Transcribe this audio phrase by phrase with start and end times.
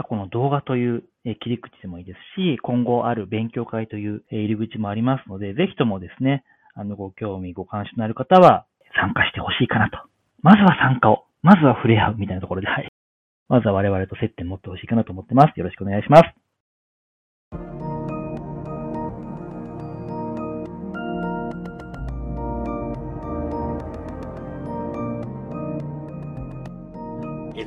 [0.00, 1.04] 過去の動画という
[1.42, 6.42] 切り口でもいいですし、今後ある勉強会という入り口もありますので、ぜひともですね、
[6.74, 8.64] あの、ご興味、ご関心のある方は
[8.98, 9.98] 参加してほしいかなと。
[10.40, 12.88] まずは参加を、まずは触れ合うみたいなところで、はい。
[13.48, 15.58] まずは我々と接点持ってほしいかなと思ってます。
[15.58, 16.39] よろしくお願いします。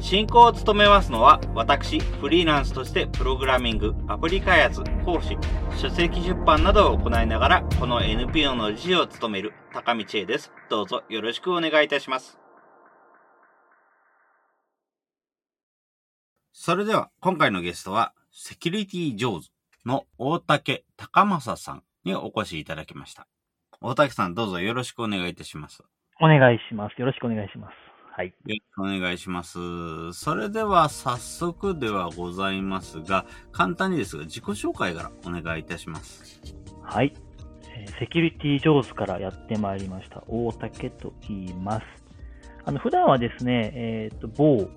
[0.00, 5.36] 進行を務めますのは、私、フリーランスとしてプログラミング、アプリ開発、講師、
[5.76, 10.52] 書籍出版などを行いながら、この NPO の理事を務める高道恵です。
[10.70, 12.38] どうぞよろしくお願いいたします。
[16.52, 19.48] それでは、今回のゲストは、セキュリティ上手
[19.84, 23.26] の大竹高正さんにお越しいただきました。
[23.82, 25.82] 大竹さん、どうぞよろしくお願いいたします。
[26.20, 26.98] お願いします。
[26.98, 27.89] よろしくお願いします。
[28.12, 28.26] はい。
[28.26, 30.12] よろしくお願いします。
[30.12, 36.40] それでは早速ではございますが、簡単にですが自己紹介からお願いいたします。
[36.82, 37.14] はい。
[37.98, 40.22] セキュリティ上手からやってまいりました。
[40.26, 41.86] 大竹と言います。
[42.64, 44.68] あの、普段はですね、えっ、ー、と、某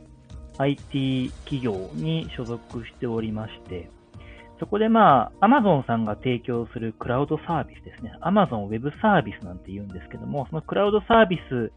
[0.60, 3.90] IT 企業に所属しておりまして、
[4.60, 8.14] そこでまあ、Amazon さんが提供するクラウドサービスですね。
[8.22, 11.72] Amazon Web サービスなんて言うんですけども、そのクラウドサービス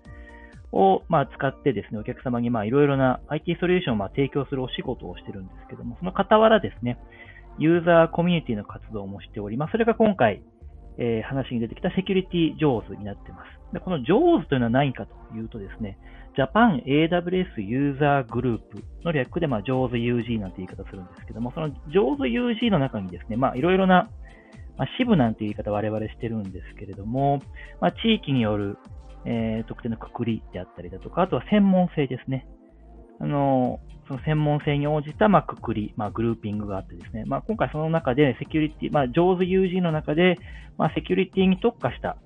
[0.73, 6.99] を、まあ、使ってですね、お客様に、まあ、いろいろな IT ソリューションを、まあ、提供するお仕事をしてるんですけども、その傍らですね、
[7.59, 9.73] ユーザーコミュニティの活動もしております。
[9.73, 10.43] それが今回、
[10.99, 13.73] えー、話に出てきたセキュリティ上手になってます。
[13.73, 15.99] でこの上手というのは何かというとですね、
[16.37, 24.09] Japan AWS ユーザーグループの略で、まあ、上手 UG なんて言い方するんですけども、その上手 UG の中にですね、まあ、いろいろな、
[24.77, 27.41] まあ、支部なんて言い方我々してるんですけれども、
[27.81, 28.79] まあ、地域による
[29.27, 32.47] えー、特定のくくりであったりだとか、あとは専門性ですね。
[33.21, 40.37] あの、その専門性に応じた、まあ、くくり、まあ、グルーピングがあってですね、まあ、今回その中で、セキュリティ、まあ、上手友人の中で、
[40.79, 42.17] まあ、セキュリティに特化した、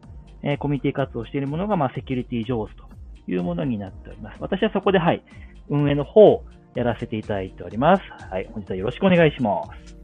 [0.42, 2.84] えー、コミュニティ活動をしているものが、まあ、セキュリティ上手と
[3.28, 4.36] いうものになっております。
[4.40, 5.22] 私はそこで、はい、
[5.70, 6.44] 運営の方を
[6.74, 8.02] やらせていただいております。
[8.30, 9.96] はい、本日はよろしくお願いします。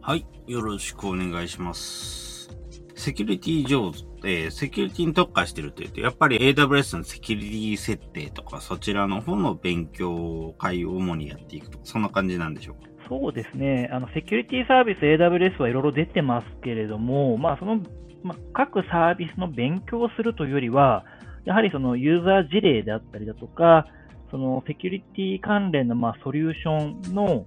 [0.00, 2.50] はい、よろしくお願いします。
[2.96, 12.88] セキュリティ上手えー、セキュリティに特化してるというと、やっぱり AWS のセキュリティ設定とか、そちらの方の勉強会を主にやっていくとか、そんな感じなんでしょうか？
[13.08, 13.90] そうですね。
[13.92, 17.80] あの、セキュリティサービス AWS はいろいろ出てますけれども、まあ、その、
[18.22, 21.04] まあ、各サービスの勉強をするというよりは、
[21.44, 23.86] やはりそのユーザー事例であったりだとか、
[24.30, 27.44] そのセキュリティ関連のまあソリューションの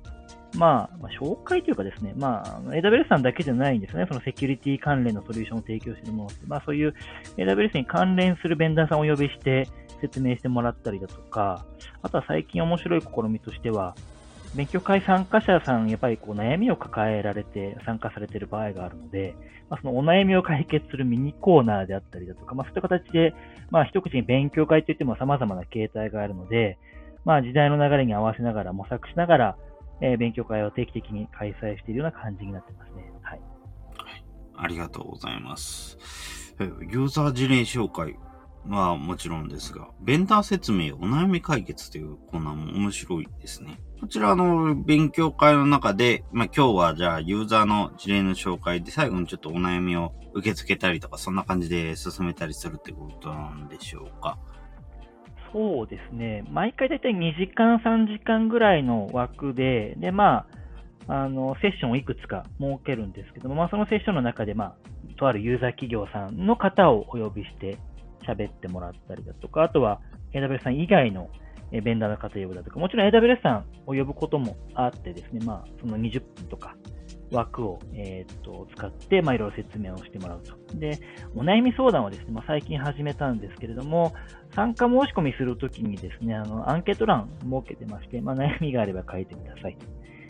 [0.58, 4.06] まあ、紹介というかですね、まあ、AWS さんだけじゃないんですね。
[4.08, 6.94] そのセキュリティ関連のソリューションを提供しているものって、まあそういう
[7.38, 9.68] AWS に関連するベンダーさんをお呼びして
[10.02, 11.66] 説明してもらったりだとか、
[12.02, 13.96] あとは最近面白い試みとしては、
[14.56, 19.36] 勉強会参加者さん、やっぱりこう悩みを抱えられて参加されている場合があるので、
[19.70, 23.34] まあ、そのお悩みを解決するミニコーナーであったりだとか、まあ、そういった形で、
[23.70, 26.78] まあ、一口に勉強会といっても様々な形態があるので、
[27.26, 29.58] まあ、時代の流れに合わせながら、模索しながら、
[30.02, 33.12] え、勉強会を定期的に開催しているような感じになってますね。
[33.22, 33.40] はい。
[33.98, 34.26] はい
[34.58, 35.98] ありがとうございます。
[36.60, 38.16] ユーザー事例紹介
[38.68, 43.80] はもちろんですが、ベンダー説明、お悩み解決というコーナーも面白いですね。
[44.00, 54.40] こちらの勉強会の中で、まあ今日はじゃあユーザーの事例の紹介で最後にちょっとお悩みを受け付けたりとか、そんな感じで進めたりするってことなんでしょうか。
[55.56, 56.44] そうですね。
[56.52, 60.48] 毎回だいたい2時間、3時間ぐらいの枠で、で、ま
[61.08, 64.76] あ、あの、セッションをいくつか設けるんですけども、まあ、そのセッションの中で、まあ、
[65.18, 67.78] とあるユーザー企業さんの方をお呼びして
[68.28, 70.02] 喋ってもらったりだとか、あとは
[70.34, 71.30] AWS さん以外の
[71.72, 76.76] ベンダーの方を呼ぶだとか、もちろん AWS さんを呼ぶこともあってですね、まあ、その20分とか、
[77.32, 80.56] 枠を、えー、と使って、まあ、いろいろ説明をしてもらうと。
[80.78, 81.00] で、
[81.36, 84.14] お悩み相談はですね、まあ、最近始めたんですけれども、
[84.54, 89.78] 参加申し込みするときにですね、あの、アンケート欄設けてまして、まあ、悩みがあれば書いてください。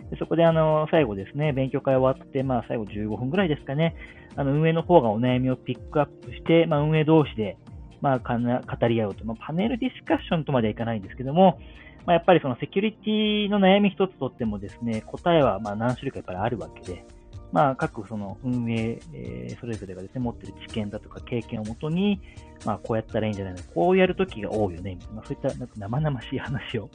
[0.09, 3.95] でそこで、あの、最後ですね、勉強会終わって、まあ、最後15分ぐらいですかね、
[4.35, 7.57] あの、運営の方がお悩みをピックアップして、まあ、運営同士で、
[8.01, 11.59] まあ、語り合うと、まあ、パネルディスカッションとまではいかないんですけども、
[12.05, 17.05] まあ、やっぱりそのセキュリティの悩み一つとってもですね、答えはま何種類かやっぱりあるわけで、
[17.51, 22.21] まあ、各その運営、えー、それぞれがですね、持ってる知見だとか経験をもとに、
[22.65, 26.89] まあ、こうやったらいいんじゃないのこうやるときが多いよね、みたいな、そういったなんか生々しい話を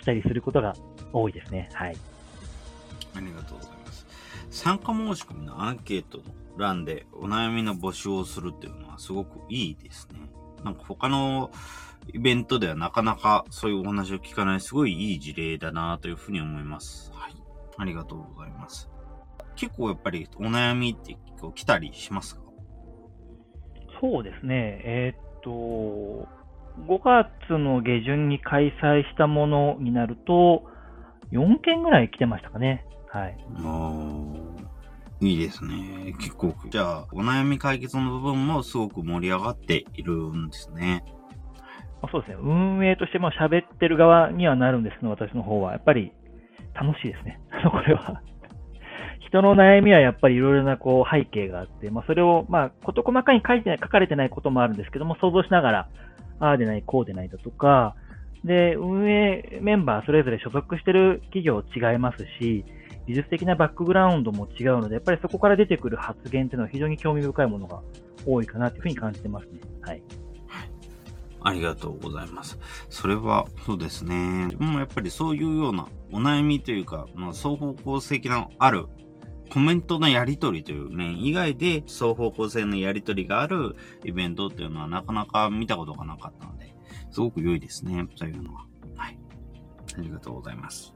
[0.00, 0.74] したりすることが
[1.12, 1.68] 多いですね。
[1.72, 1.96] はい。
[3.14, 4.06] ありがとうございます。
[4.50, 6.24] 参加申し込みのアンケートの
[6.56, 10.20] 欄でお悩みの募集をするっていうのはすごくいいですね。
[10.64, 11.50] なんか他の
[12.12, 17.10] イベントではなかなかそういうお話を聞かないすごいいい事例だなというふうに思います。
[17.14, 17.34] はい。
[17.78, 18.90] ありがとうございます。
[19.56, 22.42] 結構やっぱりお悩みって結構来たりしますか？
[24.00, 24.80] そうですね。
[24.84, 26.28] えー、っと、
[26.86, 30.64] 5月の下旬に開催したものになると、
[31.32, 32.84] 4件ぐらい来てましたかね。
[33.08, 33.38] はい。
[35.20, 36.14] いいですね。
[36.18, 41.04] 結構、じゃあ、お悩み解決の部分もすごく盛り上がっているんですね。
[42.10, 42.36] そうですね。
[42.40, 45.72] 運営としても喋ってる側にはなるんですけど、私の方は。
[45.72, 46.12] やっぱり
[46.74, 47.40] 楽しいですね。
[47.70, 48.22] これは。
[49.20, 55.88] 人の悩みはやっぱりいろいろなこう背景があって、まあ、それを、まあ、事細かに書いて書かれてないこともあるんですけども、想像しながら、
[56.38, 57.96] ああでない、こうでないだとか、
[58.44, 62.64] で、運営メンバーそれぞれ所属してる企業違いますし、
[63.08, 67.80] 技術的なバックグラウンドも違うので、やっぱりそこから出てくる発言っていうのは非常に興味深いものが
[68.24, 69.60] 多いかなというふうに感じてますね。
[69.82, 70.02] はい。
[71.46, 72.58] ありがとうございます。
[72.90, 74.48] それは、そうですね。
[74.58, 78.86] もうやっぱりそういうようなお悩みというか、まあ、双方向性のある
[79.52, 86.74] コメントのやり取りという面以外で双方向性のやり取りがあるイベントっていうのはなかなか見たことがなかったので、
[87.12, 88.08] すごく良いですね。
[88.18, 88.66] というのは。
[88.96, 89.18] はい。
[89.96, 90.94] ありがとうございます。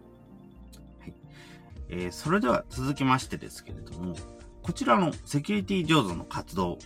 [0.99, 1.15] はい。
[1.91, 4.17] えー、それでは続きましてですけれども、
[4.63, 6.79] こちらのセキュリティ上手の活動、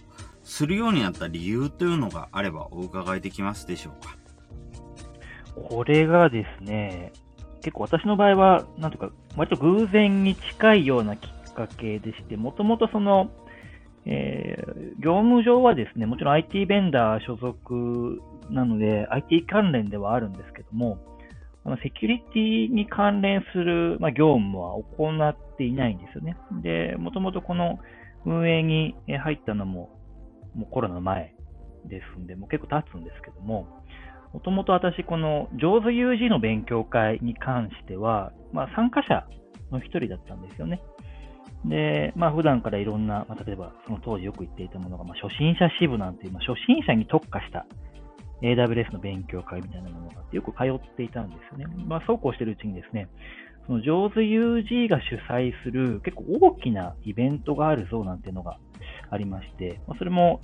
[0.45, 4.17] するようになった理由というのがあればお伺いできますでしょうか？
[5.69, 7.13] これがですね、
[7.63, 13.31] 結構私の場合は、なんとか、割と偶然に近いようなきっかけでして、もともとその、
[14.05, 18.21] えー、業務上はですね、もちろん IT ベンダー所属
[18.51, 20.99] なので、IT 関連ではあるんですけども、
[21.65, 26.37] あのセキュリティに関連する、まあ、業務は行っていないんですよね。
[26.63, 27.79] で、もともとこの
[28.27, 29.94] 運営に入ったのも、
[30.55, 31.35] もうコロナの前
[31.87, 33.67] ですんで、もう結構経つんですけども、
[34.33, 39.27] もともと私、この上手 UG の勉強会に関しては、まあ、参加者
[39.71, 40.81] の一人だったんですよね。
[41.65, 47.67] で、まあ普段からいろんな、まあ、例えばその当時よく言っていたものが、まあ、初心者支部なんていう、まあ、初心者に特化した
[48.43, 51.75] AWS の勉強会みたいなものがあって、よく通っていたんですよね。
[51.87, 53.09] まあそうこうしてるうちにですね、
[53.67, 58.59] その上手 UG が主催する結構大きなイベントがあるぞなんていうのが
[59.11, 60.41] ありまして、ま、それも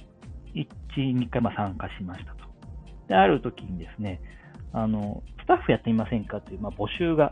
[0.55, 2.45] 1、2回ま参加しましたと。
[3.09, 4.21] で、ある時にですね、
[4.73, 7.31] あの、スタッフやってみませんかという、まあ、募集がや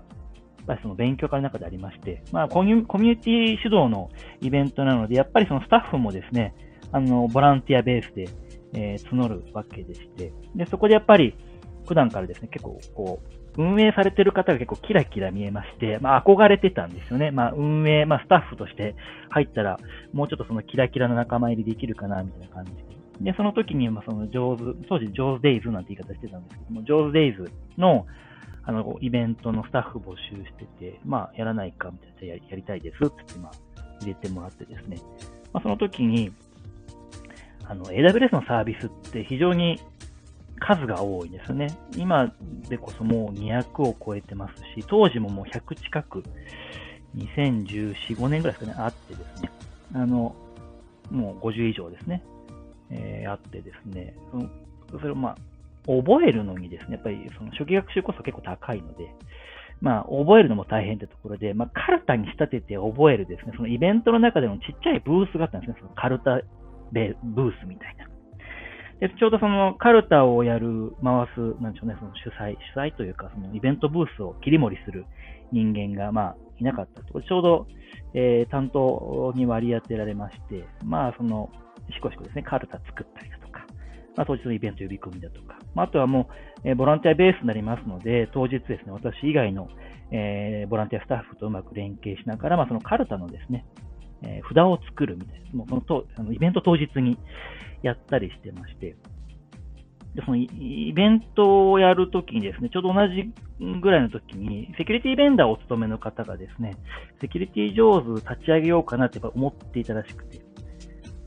[0.63, 6.55] っぱりその勉強会の中でありまして、まあコミュ、コミュニティ主導のイベントなので、やっぱりそのスタッフもですね、
[6.93, 8.29] あの、ボランティアベースで、
[8.75, 11.35] えー、募るわけでして、で、そこでやっぱり、
[11.87, 17.33] 普段からですね、結構、こう、運営されてる方が結構キラキラ見えまして、まあ憧れてたんですよね。
[17.33, 18.95] まあ運営、まあスタッフとして
[19.31, 19.79] 入ったら、
[20.13, 22.73] もうちょっとそのキラキラの仲間入りできるかな、みたいな感じ
[23.21, 23.33] で。
[23.33, 28.07] で、その時に、まあその上手、当時上手デイズなんて言い方してたんですけども、上手デイズの、
[28.63, 33.53] あの、イベントのスタッフ募集してて、まあ、やらないか、みたいな、ややりたいですって言って、まあ、
[34.03, 34.99] 入れてもらってですね、
[35.53, 36.31] まあ、その時に、
[37.65, 39.81] あの、AWS のサービスって非常に
[40.59, 41.69] 数が多いですね。
[41.97, 42.33] 今
[42.69, 46.23] でこそもう200を超えてますし、当時ももう100近く、
[47.17, 49.51] 2014、5年ぐらいですかね、あってですね、
[49.95, 50.35] あの、
[51.11, 52.23] もう50以上ですね、
[52.91, 54.15] えー、あってですね、
[54.91, 55.37] それをまあ、
[55.87, 59.15] 覚えるのにですね、やっぱりその初期学習コスト結構高いので、
[59.81, 66.43] まあ、覚えるのも大変ってところで、まあ、カルタに仕立てて覚えるですね、そのイベントの中でもちっちゃいブースがあったんですね、そのカルタ
[66.93, 68.07] ベブースみたいな。
[69.01, 75.07] で、ちょうどそのカルタをやる、回す、なんでしょうね、その主催、主催というか、そのイベントブースを切り盛りする
[75.53, 77.67] 人間が、まあ、いなかったと、ちょうど、
[78.15, 81.51] えー、担当に割り当てられまして、まあ、その、
[81.95, 83.65] しこしこですね、カルタ作ったりだとか、
[84.17, 86.29] まあ、当日のイベント呼び込みだとか、まあ、あとはも
[86.65, 89.69] う、えー、ボランティアベースになりますので、当日ですね、私以外の、
[90.11, 93.65] えー、ボランティアスタッフとうまく連携しながら、まあ、そのカルタのですね、
[94.23, 97.19] えー、札を作るみたいな、もうそのとあのイベント当日に
[97.83, 98.97] やったりしてまして、
[100.15, 103.33] でそのイベントをやるときにですね、ちょうど同じ
[103.81, 106.77] ぐらいのときに、セキュリティベンダーをお勤めの方がですね、
[107.21, 110.41] セキュリティ上手立ち上げようかなってやっぱ思っていたらしくて、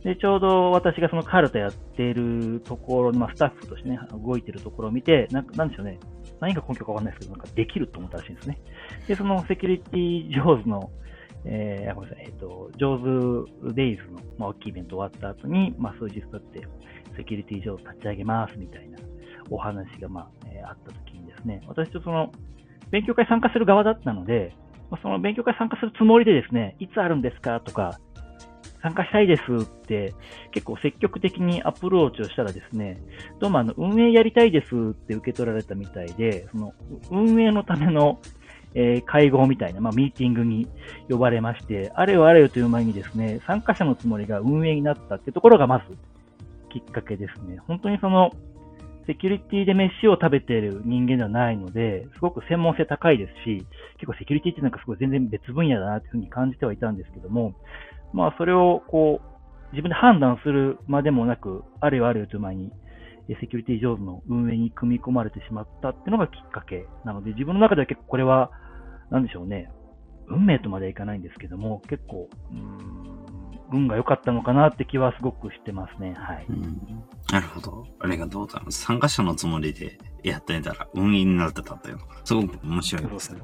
[0.03, 5.99] で、ちょうど私がそのカルタやってるところの、まあ、スタッフとしてね、動いてるところを見て、なんなんでしょうね、
[6.39, 8.57] 何が根拠かわかんないですけど、なんかできると思ったらしいんですね。
[9.07, 10.89] で、そのセキュリティ上手の
[11.45, 16.67] えー、ごめんなさい、えっ、ー、と、上手デイズの、まあ、大きいイベント終わった後に、まあ、数日経って、
[17.17, 18.99] セキュリティ上立ち上げますみたいな
[19.49, 22.31] お話が、まあ、えー、あった時にですね、私とその、
[22.91, 24.53] 勉強会参加する側だったので、
[24.89, 27.99] まあ、その勉強会参加するつもりでですね、いつあるんですかとか、
[28.81, 30.13] 参加したいですって
[30.51, 32.99] 結構積極的にアプローチをしたらですね、
[33.39, 36.73] どうもあの運営やりたいですって受け取られたみたいで、その
[37.11, 38.19] 運営のための、
[38.73, 40.67] えー、会合みたいな、まあ、ミーティングに
[41.09, 45.97] 呼ばれまして、あれよあれよという前にですね、参加者のつもりが運営になったってところがまず
[46.69, 47.59] きっかけですね。
[47.67, 48.31] 本当にその、
[49.07, 53.65] セキュリティで飯を食べている人間ではないので、すごく専門性高いですし、
[53.97, 57.53] 結構セキュリティってなんかすごい全然別分野だなというふうに感じてはいたんですけども、
[58.13, 62.71] まあそれをこう、自分で判断するまでもなく、あるよあるよという前に、
[63.39, 68.51] セキュリティ上手の運営に組み込まれてしまったっていうのがきっかけなので、自分の中では結構これは、
[69.09, 69.69] なんでしょうね、
[70.27, 76.13] 運命とまではいかないんですけども、結構、うん、運が良かったのかなって気はすごくしてますね。
[76.13, 76.45] はい。
[76.49, 77.85] うん、なるほど。
[77.99, 78.81] ありがとうございます。
[78.81, 83.35] 参加者のつもりでやってみたら運営になってたっていうのが、すごく面白いです。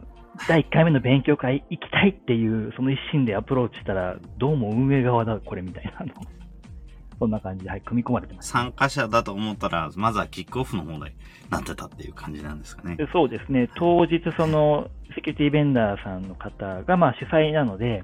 [0.47, 6.13] 第1回目の勉強会行きたいっていう、その一心でアプローチしたら、どうも運営側だ、これみたいなの。
[7.19, 8.49] そんな感じで、はい、組み込まれてます。
[8.49, 11.15] 参加者だと思ったら、まずはキックオフの方で
[11.49, 12.97] なってたっていう感じなんですかね。
[13.11, 13.69] そうですね。
[13.75, 18.03] 当日、その、セキュリティベンダーさんの方が、まあ主催なので、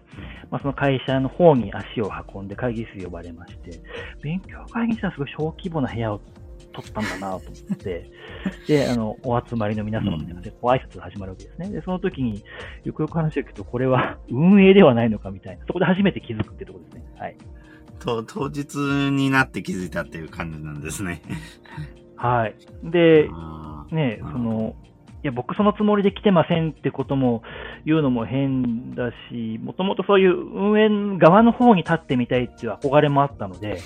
[0.49, 3.79] まあその会社の方に足を運んで会議室呼ばれまして、
[4.21, 6.21] 勉強会議室はすごい小規模な部屋を
[6.73, 8.09] 取ったんだなと思って、
[8.67, 11.69] で、あの、お集まりの皆様みたいなご挨拶が始まるわけですね。
[11.69, 12.43] で、その時に、
[12.83, 17.03] よくよく話を聞くと、これは運営ではないのかみたいな、そこで初めて気づくってところですね。
[17.17, 17.37] はい。
[17.99, 18.75] と、当日
[19.11, 21.21] になって気づいたっていう感じなんですね。
[22.15, 22.55] はい。
[22.83, 23.29] で、
[23.91, 24.75] ね、その、
[25.23, 27.43] いや、僕そのつもりで来てませんってことも
[27.85, 33.79] 言うのも変だし、もともとそういう運営側の方に立ってみたいっていう憧れもあったので、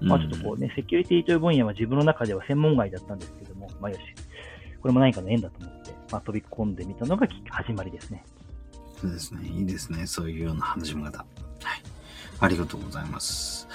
[0.00, 4.02] まあちょっとこうね、セキュリティという分野は自分の中では専門外だったんですけども、まあよし、
[4.80, 8.24] これも何かの縁だと思って、まあ飛び込んでみたのが始まりですね。
[9.00, 9.46] そうですね。
[9.46, 10.06] いいですね。
[10.06, 11.18] そういうような始め方。
[11.18, 11.26] はい。
[12.40, 13.68] ありがとうございます。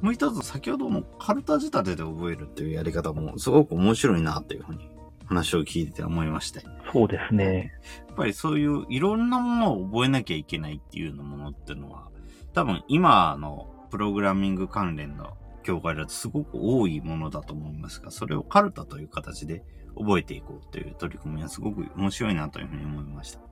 [0.00, 4.88] もう一つ、先ほどのカルタ仕立てで覚えるっていうやり方もすごく面白いなっていうふうに
[5.26, 6.62] 話を聞いて思いまして。
[6.92, 7.72] そうですね。
[8.08, 12.08] やっぱりそういういろんなものを覚えなきゃいけないっていうものっていうのは、
[12.52, 19.62] 多分今のプログラミング関連の教会だとすごく多いものだと思いますが、それをカルタという形で
[19.96, 23.49] 覚えていこうという取り組みはすごく面白いなというふうに思いました。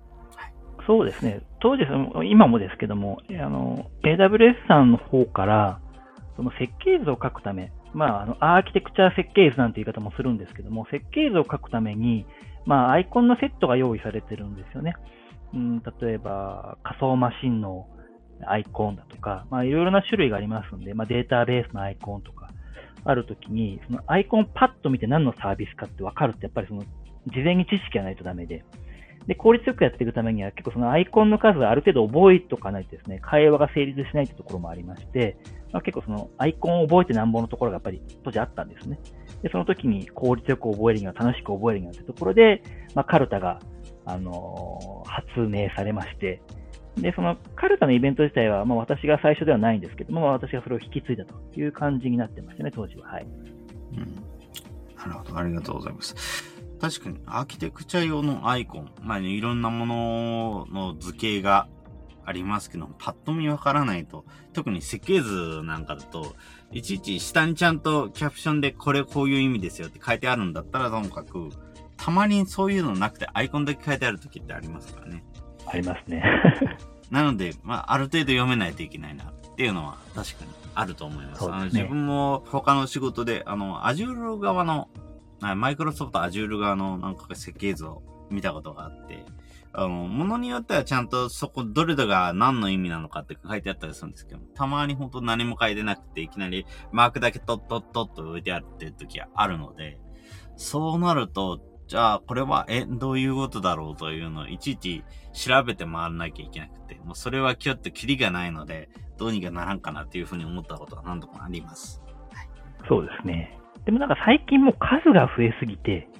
[0.89, 1.43] そうですね。
[1.61, 1.85] 当時、
[2.25, 5.81] 今もですけども、あの、AWS さんの方から、
[6.37, 12.27] その設計図を書くため、まあ、あの、アーキテクチャ設計図なんて言い方もするんですけども、設計図を書くために、
[12.65, 14.95] まあ、アイコンのセットが用意されてるんですよね。
[15.53, 17.87] うん、例えば、仮想マシンの
[18.47, 22.49] アイコンだとか、まあ、いろいろな種類がありますんで、まあ、データベースのアイコンとか、
[23.05, 26.83] あるときに、そのアイコンパッと見て何のサービスかってわかるって、やっぱりその、
[27.27, 28.65] 事前に知識がないとダメで、
[29.29, 35.37] で、効率よくやっていくためには、結構そのアイコンの数をある程度覚えておかないとですね、会話が成立しないというところもありまして、
[35.71, 38.99] まあ、結構そのアイコンを覚えてなんぼのところがやっぱり当時あったんですね。
[39.43, 42.63] で、その時に効率よく覚えるには楽しく覚えるにはというところで、
[42.95, 43.61] まあ、カルタが、
[44.07, 46.41] あのー、発明されまして、
[46.97, 53.09] で、そのカルタのイベント自体は、まあ、私が最初ではないんですけども、まあ、私がそれを引き継いだという感じになってましたね、当時は。
[53.09, 53.27] はい。
[53.93, 54.15] うん。
[54.97, 56.58] なるほど、ありがとうございます。
[56.81, 61.69] 確かに、アーキテクチャ用のアイコン、まあ、ね、いろんなものの図形が
[62.25, 66.37] ありますけど、パッと見わからないと、特に設計図なんかだと、
[66.73, 71.51] いちいち下にちゃんとキャプションでこれこういう意味ですよって書いてあるんだったらともかく、
[71.97, 75.25] たまにそういうのなくてアイコンだけ書いてある時ってありますからね。
[75.67, 76.23] ありますね。
[77.11, 81.41] なので、まあ、ある程度読めないといけないなっていうのは確かにあると思います。
[81.41, 84.89] すね、あの自分も他の仕事で、あの、Azure 側の、
[85.41, 89.25] マイクロソフト Azure 側のなんか設計図を見たことがあって、
[89.73, 99.99] あの、ものによってはちゃんとそこ、どれが何の意味なのかって書いてあったりするんですけど、たまに本当何も書いてなくて、いきなりマークだけトットットッと置いてあるって時あるので、
[100.57, 112.03] そうなると、じゃあ、これは、え、どういうことだろうというのをいちいち調べて回らなきゃいけなくて、もうそれは今日ってキリがないので、どうにかならんかなっていうふうに思ったことは何度もあります。
[112.33, 112.49] はい、
[112.89, 113.58] そうですね。
[113.89, 116.11] でもなんか最近も数が増えすぎて、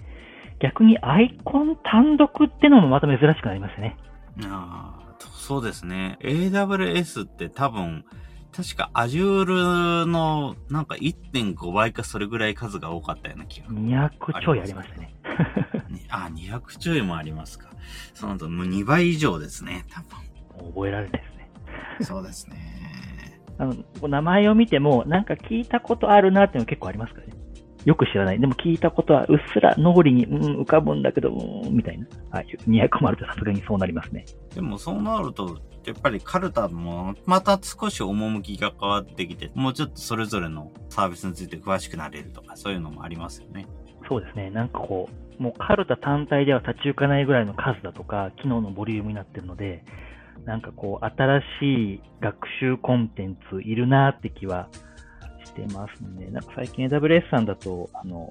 [0.59, 3.99] 逆にアイコン単独ってのもまた珍しくなりましたね。
[4.45, 6.17] ああ、そうですね。
[6.23, 8.07] AWS って多分、
[8.57, 13.67] 確か Azure のなんか1.5倍かそれぐらい数が多かったような気が。
[13.69, 15.15] 200ちょいありましたね。
[16.09, 17.69] あ、200ちょいもありますか。
[18.15, 20.71] そのともう2倍以上ですね、多分。
[20.73, 21.51] 覚えられないですね。
[22.01, 23.43] そうですね。
[23.61, 27.38] あの、名前を見ても、なんか聞いたことあるなっていうの結構ありますからね。
[27.89, 28.39] よく知らない。
[28.39, 32.07] でも聞いたことはうっすら脳裏に、うん、浮かぶんだけど、うん、みたいな。
[32.31, 32.47] はい。
[32.69, 34.27] 200もあるとさすがにそうなりますね。
[34.55, 43.65] でもそうなると、やっぱりカルタもまた少し趣が変わってきて、もうちょっとそれぞれのサービスについて詳しくなれるとか、そういうのもありますよね。
[44.07, 44.51] そうですね。
[44.51, 45.09] なんかこ
[45.41, 49.83] う、もうカルタ単体では立ち行かないぐらいの数だとか、機能のボリュームになってるので、
[50.45, 54.69] なんかこう、新しい学習コンテンツいるなって気は
[55.59, 56.29] してますね。
[56.31, 58.31] なんか最近 AWS さんだと、あの、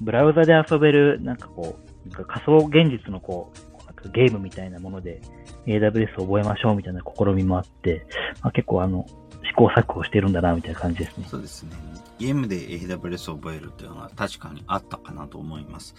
[0.00, 5.20] ブラウザで遊べる、なんかこう、なんか仮想現実のこう、なんかゲームみたいなもので
[5.66, 8.06] AWS を覚えましょうみたいな試みもあって、
[8.40, 9.06] まあ、結構あの、
[9.44, 11.26] 試行錯誤してるんだな、みたいな感じですね。
[11.28, 11.76] そうですね。
[12.22, 15.96] ゲームで AWS を覚えるっていうのは確かにあったかなと思います。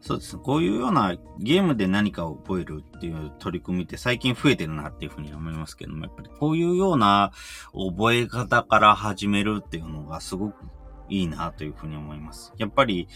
[0.00, 0.42] そうですね。
[0.42, 7.30] こういうようなゲームで何かを覚えるっていう取り組みって最近増えてるなっていうふうに思いますけども、やっぱりこういうような
[7.74, 10.54] 覚え方から始めるっていうのがすごく
[11.10, 12.54] いいなというふうに思います。
[12.56, 13.06] やっぱり、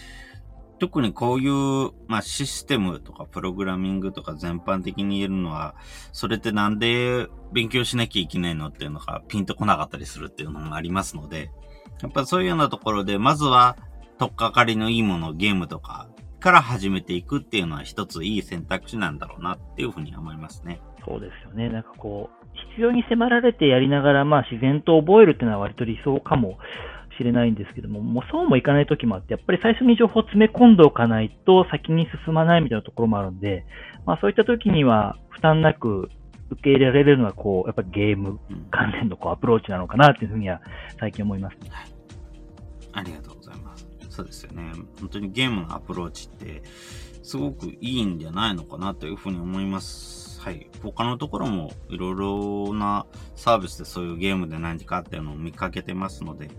[0.79, 5.75] 特にこういう、まあ、システムとかプログラミングとか全般的に言えるのは、
[6.13, 11.51] それってなんで勉強しなきゃいけないのっていうのがピンとこなかったりするっていうのもありますので、
[12.03, 13.77] やっぱそういうようなところで、まずは、
[14.19, 16.09] とっかかりのいいもの、ゲームとか
[16.41, 20.81] から始めていくっていうのは一ついい選択肢なんだろうなっていうふうに思いますね。
[21.07, 21.69] そうですよね。
[21.69, 26.59] なんかこう、必要に迫られてやりながら、まあ自然と覚えるっていうのは割と理想かも
[27.19, 33.65] しれないんですけども、もうそうもいかない時もあって、やっぱり最初に情報を詰め込んでおかないと先に進まないみたいなところもあるんで、
[34.07, 36.11] まあそういった時には負担なく
[36.51, 38.39] 受け入れられるのは、こう、やっぱりゲーム
[38.71, 40.61] 関連のこうアプローチなのかなっていうふうには
[40.99, 41.93] 最近思います、ね、はい。
[42.93, 43.89] ありがとうございます。
[44.09, 44.73] そうですよね。
[44.99, 46.63] 本当にゲームのアプローチって、
[47.23, 50.41] すごくいいんじゃないのかなというふうに思います。
[50.41, 50.69] はい。
[50.83, 56.51] 他のところもいろいろなサービスでそういうゲームで何かっていうのを見かけてますので、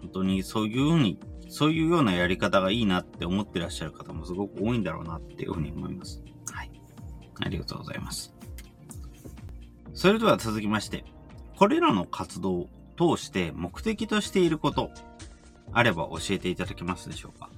[0.00, 6.24] 本当にそういうふうに、そういうようなやり方がいいなって思ってらっしゃる方もすごく多いんだろうなっていうふうに思います。
[6.50, 6.70] はい。
[7.40, 8.31] ありがとうございます。
[9.94, 11.04] それでは続きまして、
[11.56, 12.68] これらの活動を
[13.16, 14.90] 通して目的としていること、
[15.72, 17.48] あれば教えていただけますでしょうか？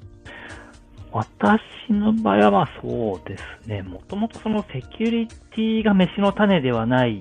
[1.13, 7.21] 私の場合はまあそうですね、もともとそのセキュリティが飯の種ではない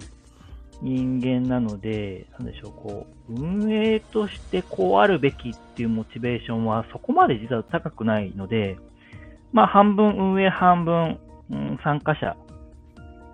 [0.82, 8.78] 人間なので、なんでしょう、こう、運営としてこうあるべきっていうモチベーションはそこまで実は高くないので、
[9.52, 11.20] まあ半分運営半分、
[11.52, 12.36] うん、参加者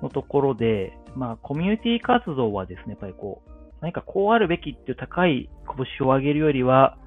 [0.03, 3.51] のところで、まあコミュニティ活動はですね、やっぱりこう、
[3.81, 5.49] 何かこうあるべきっていう高い
[5.99, 6.97] 拳を上げるよりは、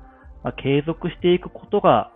[0.44, 2.12] まあ、継続していくことが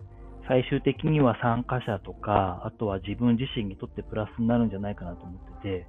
[0.46, 5.86] 最終的には参加者とか、あとは自分自身にとってプラスになるんじゃないかなと思ってて、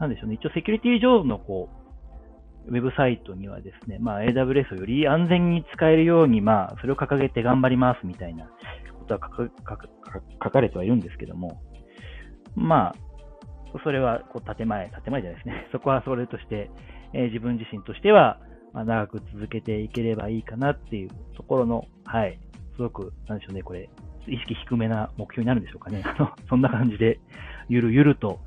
[0.00, 1.68] なんでしょうね、一応セキュリティ上のこ
[2.66, 8.50] う、ウェブサイトにはですね、まあ AWS をより安全に使えるように、まあそれを掲げて頑張りますみたいな
[8.98, 9.20] ことは
[10.42, 11.60] 書かれてはいるんですけども、
[12.54, 12.94] まあ、
[13.80, 15.66] それはこう建前、建前じゃないですね。
[15.72, 16.70] そこはそれとして、
[17.12, 18.38] えー、自分自身としては、
[18.72, 22.38] まあ、長く続けていければいいかなっていうところの、はい、
[22.76, 23.88] すごく、なんでしょうね、これ、
[24.26, 26.02] 意識低めな目標になるんでしょうかね。
[26.04, 27.20] あの、そんな感じで、
[27.68, 28.38] ゆるゆると、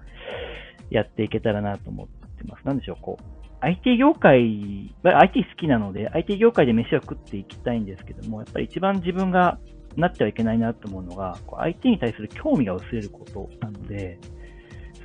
[0.90, 2.66] やっていけたらなと思ってます。
[2.66, 3.24] なんでしょう、こう、
[3.62, 9.58] IT 業界、IT 好きなので、IT 業界で飯を食っていきたいんですけども、やっぱり一番自分が
[9.96, 14.20] なってはいけないなと思うのが、IT に対する興味が薄れることなので、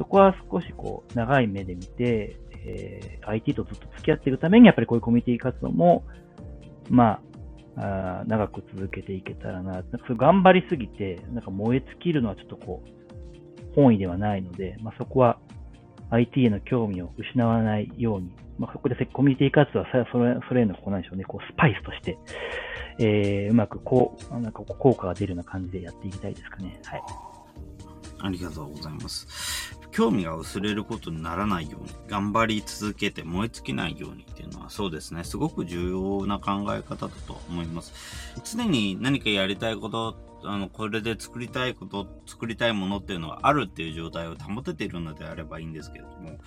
[0.00, 6.04] そこは少しこう、長い目で見て、えー、IT とずっと付き合っていくために、やっぱりこういうコミュニティ活動も、
[6.88, 7.20] ま
[7.76, 9.72] あ、あ長く続けていけたらな。
[9.72, 15.38] なんかそれ頑張りすぎて、なんか燃え尽きるのはちょっとこう、本意ではないので、まあ、そこは
[16.08, 22.18] IT への興味を失わないように、まあ、そこでコミュニティ活動はそれそれへのこうなんでしょうね、こうスパイスとして、
[22.98, 26.80] えー、うまくこう、なんか効果が出るような感じでやっていきたいですかね。
[26.86, 27.02] はい。
[28.22, 29.79] ありがとうございます。
[29.92, 37.92] 興味が薄れることにならないように、頑張り続けて燃え尽きないようにっていうのはそうですね、すごく重要な考え方だと思います。
[38.44, 46.38] 常に何かやりたいこと、あの、これで作りたいこと、作りたいものっていうのがあるっていう状態を保てているのであればいいんですけれども、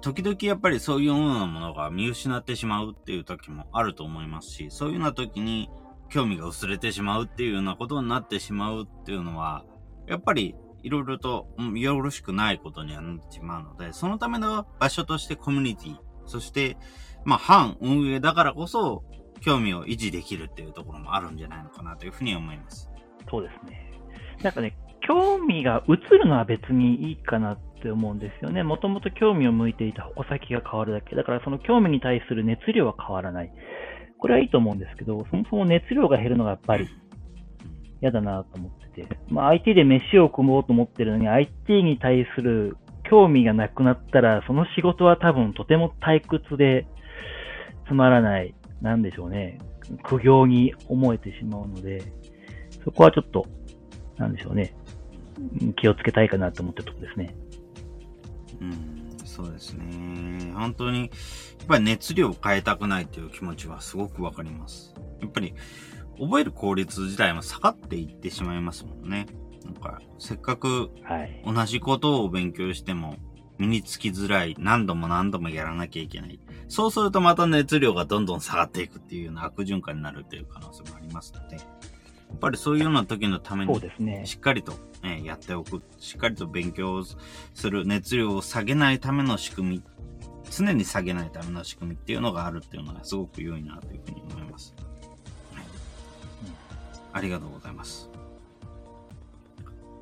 [0.00, 5.70] 時々やっぱりそういうようなものが見失ってしまうっていう時もあると思いますし、そういうような時に
[6.08, 9.64] 興味が薄れてしまうっていうようなことになってしまうっていうのは、
[10.08, 16.76] やっぱりいろいろと、よろしくないことにはなってしまうので、そのための場所としてコミュニティ、そして、
[17.24, 19.04] まあ、反運営だからこそ、
[19.40, 22.90] 興味を維持できるっていうところもあるんじゃないのかなというふうに思います。
[23.28, 23.92] そうですね。
[24.42, 28.62] なんかね、興味が移るのは別にいいかなって思うんですよね。
[28.62, 31.16] もともと興味を向いていた矛先が変わるだけ。
[31.16, 33.52] だからその興味に対する熱量は変わらない。
[34.18, 36.88] これはいいと思うんですけど、そもそも熱量が減るのがやっぱり
[38.00, 39.06] 嫌だなと思って。
[39.28, 46.86] まあ IT で飯を組もうと思ってるのに IT に対する興味がなくなったら、その仕事は多分とても退屈で
[47.86, 49.58] つまらない、なんでしょうね。
[50.02, 52.02] 苦行に思えてしまうので、
[52.84, 53.46] そこはちょっと、
[54.16, 54.74] なんでしょうね。
[55.76, 57.34] 気をつけたいかなと思ってるところですね。
[58.60, 60.52] うん、そうですね。
[60.54, 61.10] 本当に、やっ
[61.66, 64.94] ぱり熱量を変えたくないという気持ちはすごくわかります。
[65.20, 65.54] やっぱり、
[66.18, 69.26] 覚える効率自体も下がっていってしまいますもんね。
[69.64, 70.90] なんか、せっかく、
[71.44, 73.16] 同じことを勉強しても、
[73.58, 76.40] 身につきづらい、何度も何度もやらなきゃいけない。
[76.68, 81.62] そうするとまた熱量がどんどん下がっていくっていうような悪循環になるという可能性もありますので、や
[82.34, 83.80] っぱりそういうような時のために、
[84.26, 84.72] しっかりと、
[85.02, 89.82] ね、やっておく、しっかりと勉強する熱量を下げないための仕組み、
[90.50, 94.74] 常に下げないための仕組みっていうのがあるっていうのがすごく良いなというふうに思います。
[97.12, 98.10] ありがとうございます。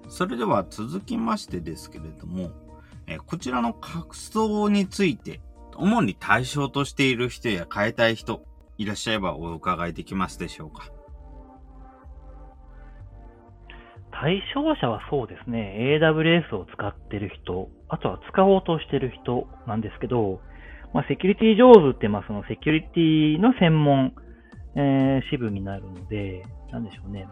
[0.08, 2.50] それでは続きましてですけれども、
[3.06, 5.40] えこちらの活動について、
[5.76, 8.44] 主に対象としている人や変えたい人、
[8.76, 10.90] いらっしゃればお伺いできますでしょうか
[14.12, 20.40] 対象者はそうですね、AWS を使っている人、あとは使おうとしている人なんですけど、
[20.92, 24.12] まあ、セキュリティ上手って、まあ、そのセキュリティの専門、
[24.76, 27.26] えー、支部になるので、なんでしょうね、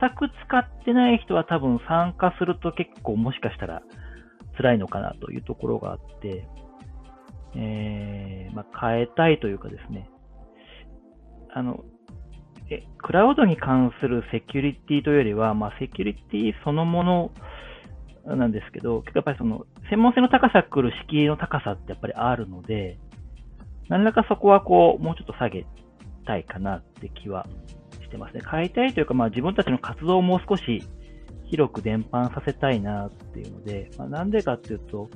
[0.00, 3.82] 全く使ってない人は多分参加すると結構もしかしたら
[4.56, 6.48] 辛いのかなというところがあって、
[7.54, 10.08] えー、まあ、変えたいというかですね、
[11.52, 11.84] あの、
[12.70, 17.30] え、クラウドに関するセキュリティというよりは、まあ、セキュリティそのもの
[18.24, 22.98] なんですけど、やっぱりその、専門性の高さ来る敷居の高さってやっぱりあるので、
[23.88, 25.66] 何らかそこはこう、もうちょっと下げ
[26.24, 27.46] たいかなって気は
[28.10, 28.42] してますね。
[28.48, 30.82] 変えたいというか、まあ自分たちの活動をもう少し
[31.44, 35.08] 広く伝播させたいなっていうので、まあ、なんでかっていうと、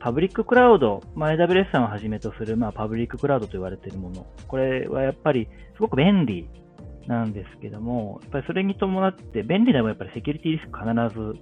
[0.00, 6.48] パブリッククラウド、まあ、AWS さんをはじめとする、まあ、パブリッククラウドと言われているもの、これはやっぱりすごく便利
[7.06, 11.40] なんですけども、やっぱりそれに伴って便利でもやっぱりセキュリティリスク必ず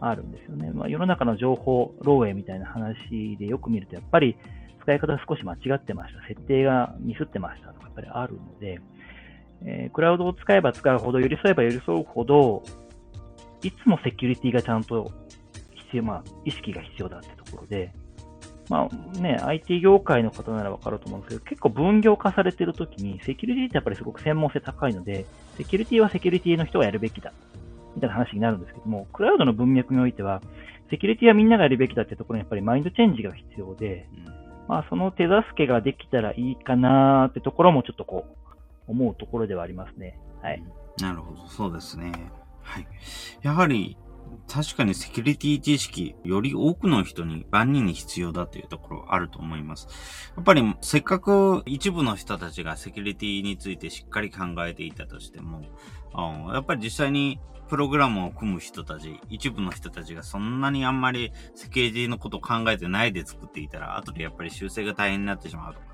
[0.00, 0.70] あるんですよね。
[0.72, 4.36] まあ、世の中の情報漏洩みたいな話でよく見ると、やっぱり
[4.82, 6.26] 使い方少し間違ってました。
[6.28, 8.80] 設定がミスってましたとかやっぱりあるので、
[9.66, 12.62] えー、クラウドを使えば使うほど、寄り添えば寄り添うほど、
[13.62, 15.10] いつもセキュリティがちゃんと
[15.74, 17.92] 必要、まあ、意識が必要だってところで、
[18.68, 27.32] まあね、IT 業界の方ならわかると思うんですけど、結構分業化されてるときに、セキュリティってやっぱりすごく専門性高いので、セキュリティはセキュリティの人がやるべきだ、
[27.94, 30.40] みたいな話になるんですけども、クラウドの文脈においては、
[30.90, 34.08] セキュリティはみんながやるべきだってところにやっぱりマインドチェンジが必要で、
[34.68, 38.43] まあその手助けができたらいいかなってところもちょっとこう、
[38.86, 40.18] 思うところではありますね。
[40.42, 40.62] はい。
[41.00, 42.12] なるほど、そうですね。
[42.62, 42.86] はい。
[43.42, 43.96] やはり、
[44.48, 50.32] 確かにセキュリティ知識、より多くの人に、万人に必要だというところあると思います。
[50.36, 55.62] やっぱり、せっかく一部の人たちがセキュリティについてしっかり考えていたとしても、
[56.52, 65.86] やっぱり実際にプログラムを組む人たち、一部の人たちがそんなにあんまりセキュリティのことを考えてないで作っていたら、後でやっぱり修正が大変になってしまうとか、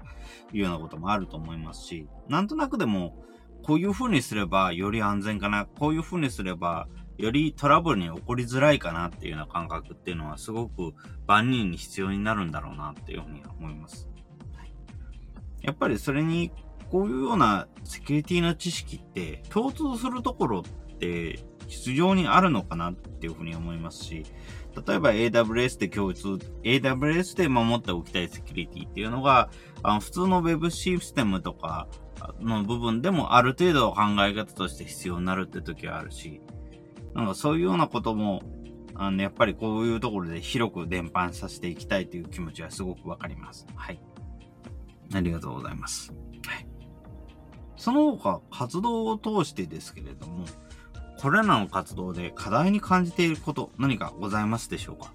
[0.52, 3.16] いうようなこともあると思いますし、なんとなくでも、
[3.62, 10.94] こういう風にすればより安全かな、こういう風にすればよりトラブルに起こりづらいかなっていうような感覚っていうのはすごく
[11.26, 14.08] 万人に必要になるんだろうなっていうふうに思います。
[15.60, 16.50] やっぱりそれに
[16.90, 24.24] こういうようなセキュリティの知識って共通するところって必要にあるのかなっていうふうに思いますし、
[24.86, 26.28] 例えば AWS で共通、
[26.62, 29.50] AWS で守っておきたいセキュリティっていうのが、
[29.82, 31.88] あの普通の Web システムとか
[32.40, 36.40] の部分でもある程度考え方として必要になるって時はあるし、
[37.14, 38.42] なんかそういうようなことも、
[38.94, 43.66] あの、やっぱりこういうところで広く伝播させていきたいという気持ちはすごくわかります。
[43.74, 44.00] はい。
[45.14, 46.12] ありがとうございます。
[46.46, 46.66] はい。
[47.76, 50.44] その他、活動を通してですけれども、
[51.18, 55.12] これらの活動で課題に感じていること何かございますでしょうか？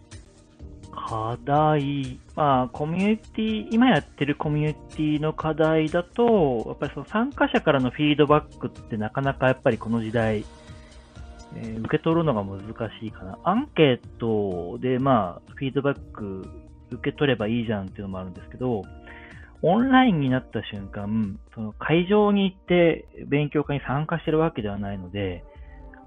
[0.96, 10.46] 課題、まあ、コミュニティ、今やってるコミュニティの課題だと、やっぱりその参加者からのフィードバックってなかなかやっぱりこの時代、
[11.56, 12.60] えー、受け取るのが難
[13.00, 13.38] しいかな。
[13.44, 16.48] アンケートで、まあ、フィードバック
[16.92, 18.84] 受け取ればいいじゃんっていうのもあるんですけど、
[19.62, 25.44] オンラインになった瞬間、その会場に行って勉強会に参加してるわけではないので、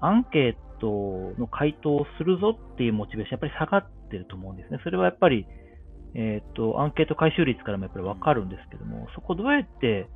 [0.01, 4.79] アンケートの回答をするぞっていうモチベーション、やっぱり下がってると思うんですね。
[4.83, 5.45] それはやっぱり、
[6.15, 10.07] えっ、と、アンケート回収率からもやっぱりわかるんですけども、そこどうやって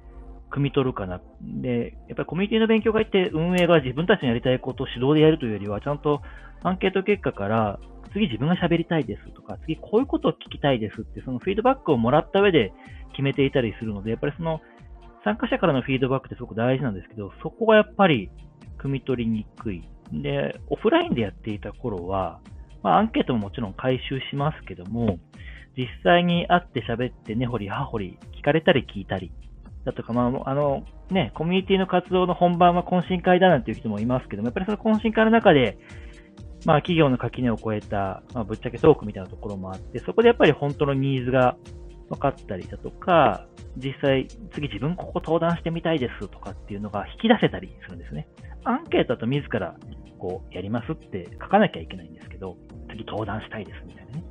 [0.51, 1.21] 汲み取るかな。
[1.41, 6.21] で、やっぱりコミュニティの勉強会って運営が自分たちのやりたいことを指導でやるというよりは、ちゃんと
[6.63, 7.79] アンケート結果から、
[8.13, 12.73] 次自分が喋りたいですとか、次こういうことを聞きたいですって、そのフィードバックをもらった上で
[13.11, 14.61] 決めていたりするので、やっぱりその
[15.23, 18.29] 参加者からのフィードバックってすごく大事なんですけど、そこがやっぱり
[18.77, 19.83] 汲み取りにくい。
[20.11, 22.39] で、オフラインでやっていた頃は、
[22.83, 25.17] まあ、アンケートももちろん回収しますけども、
[25.75, 29.31] 実際に会って喋って根掘り葉掘り聞かれたり聞いたり、
[29.85, 35.77] だとか、まあ、あの、ね、コミュニティの活動の本番は懇親会だなんていう人もいますけども、やっぱりその懇親会の中で、
[36.65, 41.57] まあ、企業の垣根を越えた、まあ、ぶっちゃけトークみたいなところもあって、そこでやっぱり本当のニーズが
[42.09, 43.45] 分かったりだとか、
[43.77, 48.27] 実際、次自分ここ登壇してみたいですとかっていうのが引き出せたりするんですね。
[48.63, 49.75] アンケートだと自ら
[50.19, 52.55] こうやりますって書かなきゃいけないんですけど、
[52.95, 54.23] 次登壇したいですみたいなね。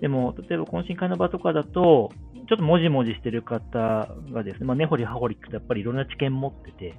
[0.00, 2.10] でも、例えば懇親会の場とかだと、
[2.48, 6.94] ちょっともじもじしてる方がですね、まあ、根掘り葉掘り聞くとやっぱりいろんな知見持ってて、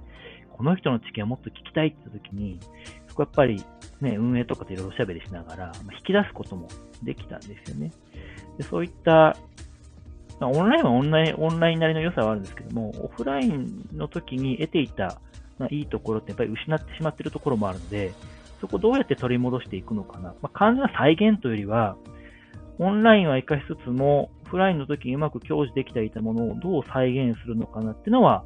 [0.55, 2.59] この人の知見をもっと聞きたいって言った時に、
[3.09, 3.61] そこやっぱり
[4.01, 6.67] ね、運営とかといろいろおしゃべりしながら、まあ、引き出すことも
[7.03, 7.91] できたんですよね。
[8.57, 9.35] でそういった
[10.39, 15.21] まあ、オンラインはオンライン、オンラインなりの良さはあるんですけども、オフラインの時に得ていた、
[15.57, 18.13] まあ、いいところってやっぱり失ってしまってるところもあるので、
[18.63, 20.29] そこをどうやって取り戻していくのかな。
[20.41, 21.97] まあ、完全な再現というよりは、
[22.79, 28.45] オンラインは活かしつつも、オフラインの時にうまく享受できていたものをどう再現するのかなっていうのは、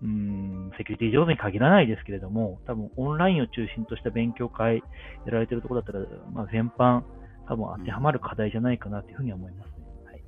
[0.00, 7.02] うん、セキュリティ上手に限らないですけれども、多分オンラインを中心とした勉強会やられてるところだったら、まあ、全般
[7.48, 9.70] 多分当てはまる課題じゃないかなというふうに思います。
[10.06, 10.22] はい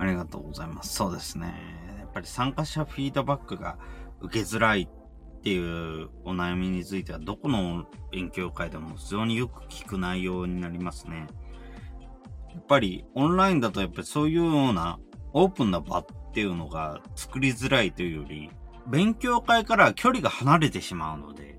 [0.00, 0.94] ありがとうございます。
[0.94, 1.54] そうですね。
[2.00, 3.78] やっぱり参加者フィードバックが
[4.20, 4.88] 受けづらい
[5.38, 11.28] っていうお悩みについては、どこの勉強会でも非常によく聞く内容になりますね。
[12.52, 14.98] やっぱりオンラインだとやっぱりそういうような
[15.32, 18.50] オープンな場っていうのが作りづらいというより、
[18.88, 21.56] 勉強会から距離が離れてしまうので、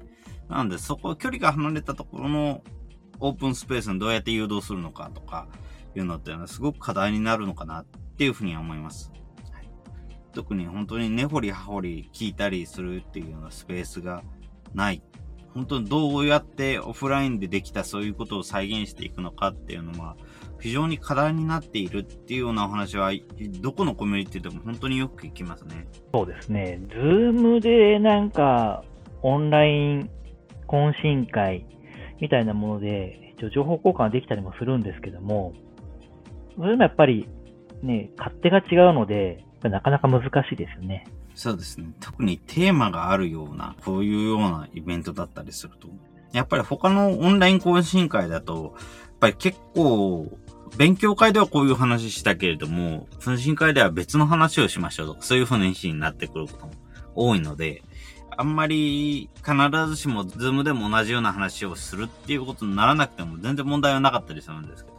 [0.50, 2.62] なんでそこ、距離が離れたところの
[3.20, 5.48] オープンスペースにどうやって誘導するのかとか
[5.96, 7.86] いうのっていうのはすごく課題になるのかなっ
[8.18, 9.12] ていうふうには思います。
[10.34, 14.24] 特に本当に根掘り葉掘り聞いたりするっていうようなスペースが
[14.74, 15.02] ない。
[15.54, 20.16] 本当にどうやってオフラインでできたそういうことを再現していくのかっていうのは
[20.60, 23.12] 非常に課題になっているっていうようなお話は
[23.60, 25.88] どこのコミュニティでも本当によく聞きますね。
[26.14, 26.80] そうですね。
[26.90, 28.84] ズームでなんか
[29.24, 30.10] オンライン
[30.68, 31.66] 懇親会
[32.22, 35.54] みたいなもので情報交換できたりもするんですけども、
[36.56, 37.28] それもやっぱり
[37.82, 41.06] ね、勝手が違うので、なかなか難しいですよね。
[41.36, 41.88] そうですね。
[42.00, 45.90] 特にテーマがあるような、こういうようなイベントだったりすると、
[46.32, 50.32] やっぱり他のオンライン懇親会だと、やっぱり結構、
[50.78, 56.74] 勉強会ではこういう話したけれども、懇親会では別の話をしましょうとか、そういう話になってくることも
[57.16, 57.84] 多いので、
[58.38, 59.54] あんまり必
[59.88, 64.99] ずしもズームでも同じような話をするっていうことにならなくても全然問題はなかったりするんですけど、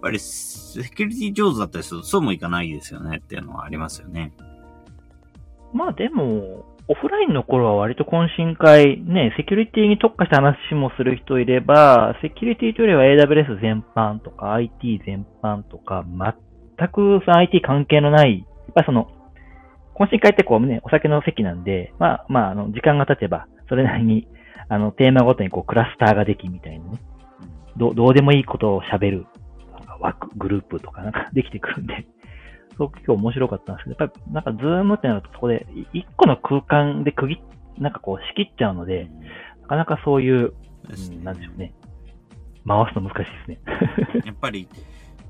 [0.00, 4.32] ぱりセキュリティ上手だったりするとそうもいかないですよねっていうのはありますよね。
[5.72, 19.08] まあでも、オフラインの頃は割と懇親会、ね、セキュリティに特化した話もする人いれば、セキュリティというよりは AWS 全般とか IT 全般とか、全くその IT 関係のない、やっぱその、
[19.96, 24.26] 懇親会ってこうね、お酒の席なんで、まあまあ、あの、時間が経てば、それなりに、
[24.70, 27.00] あの、テーマごとにこう、クラスターができみたいなね、
[27.76, 29.26] どどうでもいいことを喋る
[30.00, 32.06] 枠、グループとかなんかできてくるんで、
[32.72, 37.40] すごく今日面白かったんですけど、やっぱりなんかズームってなるとそこで一個の空間で区切
[37.78, 39.08] なんかこう仕切っちゃうので、
[39.62, 40.52] なかなかそういう、
[40.88, 41.74] うん、なんでしょうね。
[42.66, 43.60] 回すの難しいですね。
[44.26, 44.68] やっぱり、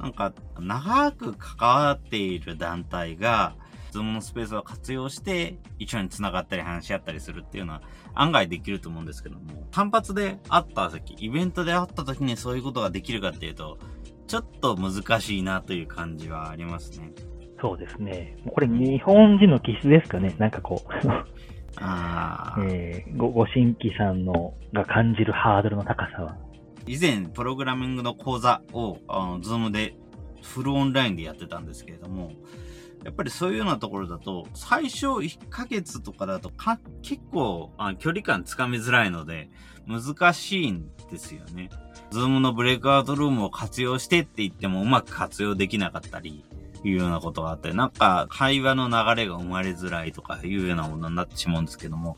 [0.01, 3.55] なんか、長く関わっている団体が、
[3.91, 7.83] ズームのスペースを活用して、一緒に繋がったり話し合ったりするっていうのは
[8.15, 13.79] 案外できると思うんですけども、単発で会った時、イベントで会った時にそういうことができるかっていうと、
[14.29, 17.13] ちょっと難しいなという感じはありますね。
[17.61, 18.37] そうですね。
[18.55, 20.37] これ日本人の気質ですかね。
[20.39, 21.09] なんかこう
[21.81, 26.37] あえー、ご、ご新規さんのが感じるハードルの高さは。
[26.87, 29.95] 以前、プログラミングの講座を、あの、ズームで、
[30.43, 32.33] フルオンラインでやってたんですけれども、
[33.05, 39.51] やっぱりそういうようなところだと、最初1ヶ月とかだとか、結構あ距離感つかみづらいので、
[39.87, 41.71] 難しいんですよね。
[42.11, 46.45] ズームのブレイクアウトルームを活用してって言ってもうまく活用できなかったり、
[46.85, 52.17] いうようなことがあって、なんか会話の流れが生まれづらいとかいうようなものになってしまうんですけども、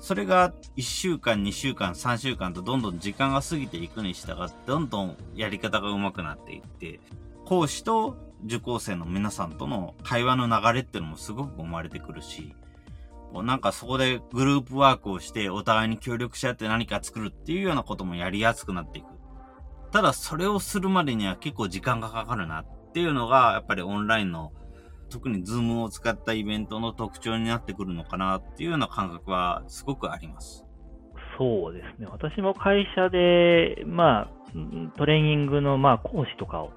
[0.00, 7.00] それが1週間、2週間、3週間とどんどん時間が過ぎていくに従って、どんどんやり方が上手くなっていって、
[7.44, 12.54] 講師と受講生の皆さんとの会話の流れっていうのもすごく生まれてくるし、
[13.32, 19.06] なんかそこでグループワークをしてお互いに協力し合って何か作るっていうようなこともやりやすくなっていく。
[19.94, 24.50] ただそれをするまでには結構時間がかかるなっていうのがやっぱりオンラインの
[25.08, 30.66] 特にズームを使ったイベントの特徴になってくるのかなっていうような感覚はすごくあります。
[31.38, 32.08] そうですね。
[32.10, 34.30] 私も会社で、まあ、
[34.98, 36.72] トレーニングの、まあ、講師とかを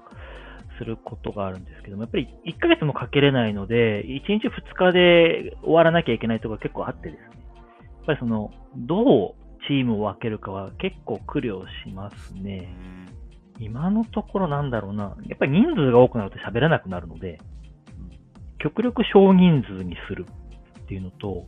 [0.78, 7.42] することがあるんですけども、やっぱり1ヶ月もかけれないので、1日2日で終わらなきゃいけないところが結構あってですね。
[7.82, 12.68] やっぱりその、どうチームを分けるかは結構苦慮しますね。
[13.58, 15.16] 今のところなんだろうな。
[15.26, 17.38] やっぱり人数が多くなると喋らなくなるので、
[18.58, 20.26] 極力少人数にする
[20.80, 21.46] っていうのと、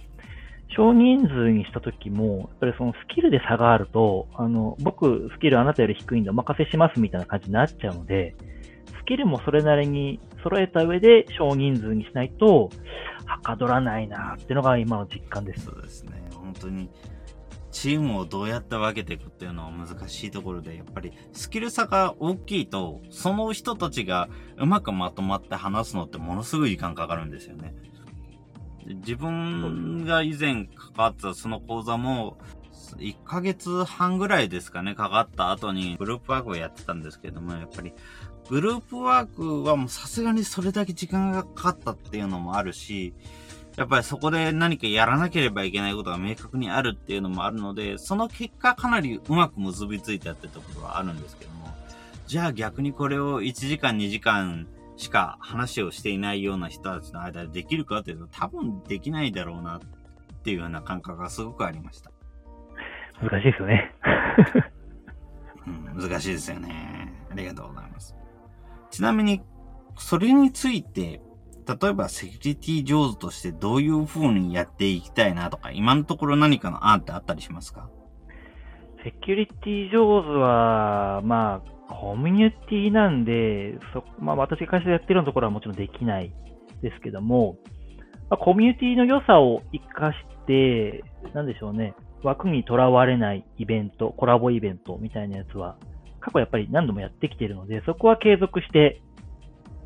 [0.76, 8.36] 少人数にしたときも、やっぱりそのスキルで差があると、あの、僕、スキルあなたより低いんでお任せしますみたいな感じになっちゃうので、
[8.86, 12.70] スキルもそれなりに揃えた上で少人数にしないと、
[13.26, 15.66] はかどらないなっていうのが今の実感です。
[15.66, 16.12] そうですね。
[16.34, 16.88] 本当に、
[17.70, 27.74] チームをどうやって分けていくっていうのは難しいところで、やっぱりスキル差が大きいと、その人たちがうまくまとまって話すのってものすごい時間かかるんですよね。
[28.86, 32.38] 自分が以前関わったその講座も、
[32.98, 37.92] 1ヶ月半ぐらいですかね、かかった後にグループワークをやってたんですけども、やっぱり
[38.48, 43.14] グループワークはもうさすがにそれだけ時間がかかったっていうのもあるし、
[43.76, 51.74] やっぱりそこで何かやらなければいけないことが明確にあるっていうのもあるので、その結果かなりうまく結びついたってところはあるんですけども、
[52.26, 59.80] じゃあ逆にこれを1時間2時間しか話をしていないような人たちの間でできるかっていうと多分できないだろうなっ
[60.42, 62.10] ていうような感覚がすごくありました。
[63.22, 63.94] 難しいですよね。
[65.66, 67.12] うん、難しいですよね。
[67.30, 68.14] ありがとうございます。
[68.90, 69.42] ちなみに、
[69.96, 71.20] それについて、
[71.66, 77.88] 例えばセキュリティ上手としてどういう風にやっていきたいなとか、今のところ何かの案ってあったりしますか？
[79.02, 86.34] セキュリティ上手は、まあ、コミュニティなんで、そまあ、私が会社でやってるようなところはもちろんできない
[86.82, 87.56] ですけども、
[88.28, 91.02] まあ、コミュニティの良さを活かして、
[91.34, 95.76] なんでしょうね、枠にとらわれないイベント、コラボイベントみたいなやつは、
[96.20, 99.00] 過去やっぱり何度もやってきているので、そこは継続して、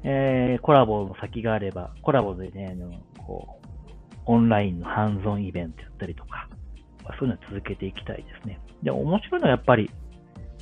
[0.05, 2.93] えー、コラボの先があれば、コラボでね、あの
[3.27, 3.64] こう、
[4.27, 6.49] オンラインのハンズオンイベントやったりとか、
[7.19, 8.61] そういうのを続けていきたいですね。
[8.83, 9.90] で、面白いのはやっぱり、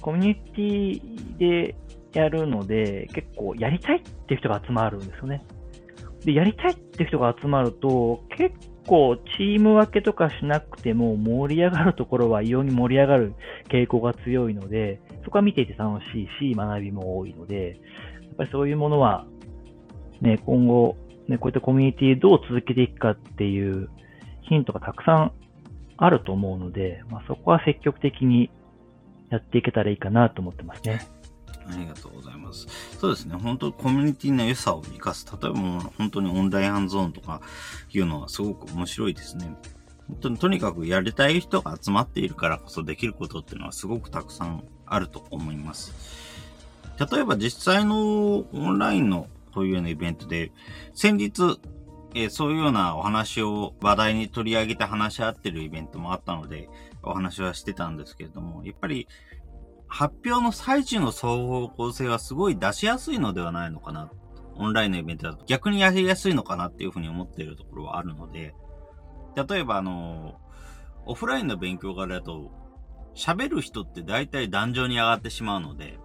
[0.00, 1.74] コミュニティで
[2.12, 5.44] やるので、結構やりたいっていう人が集まるんですよね。
[6.24, 8.54] で、やりたいっていう人が集まると、結
[8.86, 13.34] 構チーム分けとかしなくても盛り上がるところは異様に盛り上がる
[13.70, 17.80] 傾向が強いので、そこは見ていて楽しいし、学びも多いので、
[18.22, 19.26] やっぱりそういうものは、
[20.22, 20.96] ね、今後、
[21.28, 23.90] ね、こういったコミュニティどう続けていくかっていう
[24.42, 25.32] ヒントがたくさん
[25.96, 28.50] あると思うので、まあ、そこは積極的に
[29.30, 31.06] やっていけたらいいかなと思ってますね。
[31.66, 32.66] ありがとうございます。
[32.98, 33.36] そうですね。
[33.36, 35.26] 本当コミュニティの良さを生かす。
[35.40, 35.58] 例えば
[35.96, 37.40] 本当にオンラインハンズオンとか
[37.92, 39.54] いうのはすごく面白いですね。
[40.08, 45.94] 本当にとにかくやりたい人が集まっているからこそできることっていうのはすごくたくさんあると思います。
[46.98, 50.52] 例えば実際のオンラインのというようなイベントで、
[50.94, 51.58] 先日、
[52.14, 56.68] えー、そういうようなお話を話題に取り上げて話し合ってるイベントもあったので、
[57.02, 59.08] お話はしてたんですけれども、やっぱり
[59.88, 64.10] 発表の最中の双方向性はすごい出しやすいのではないのかな。
[64.54, 68.54] オンラインのイベントだと逆にやりやすいのかなっていうふうに思っているところはあるので、
[69.48, 70.38] 例えばあの、
[71.06, 72.50] オフラインの勉強からだと、
[73.14, 75.98] 喋る人って大体壇上に上がってしまうので、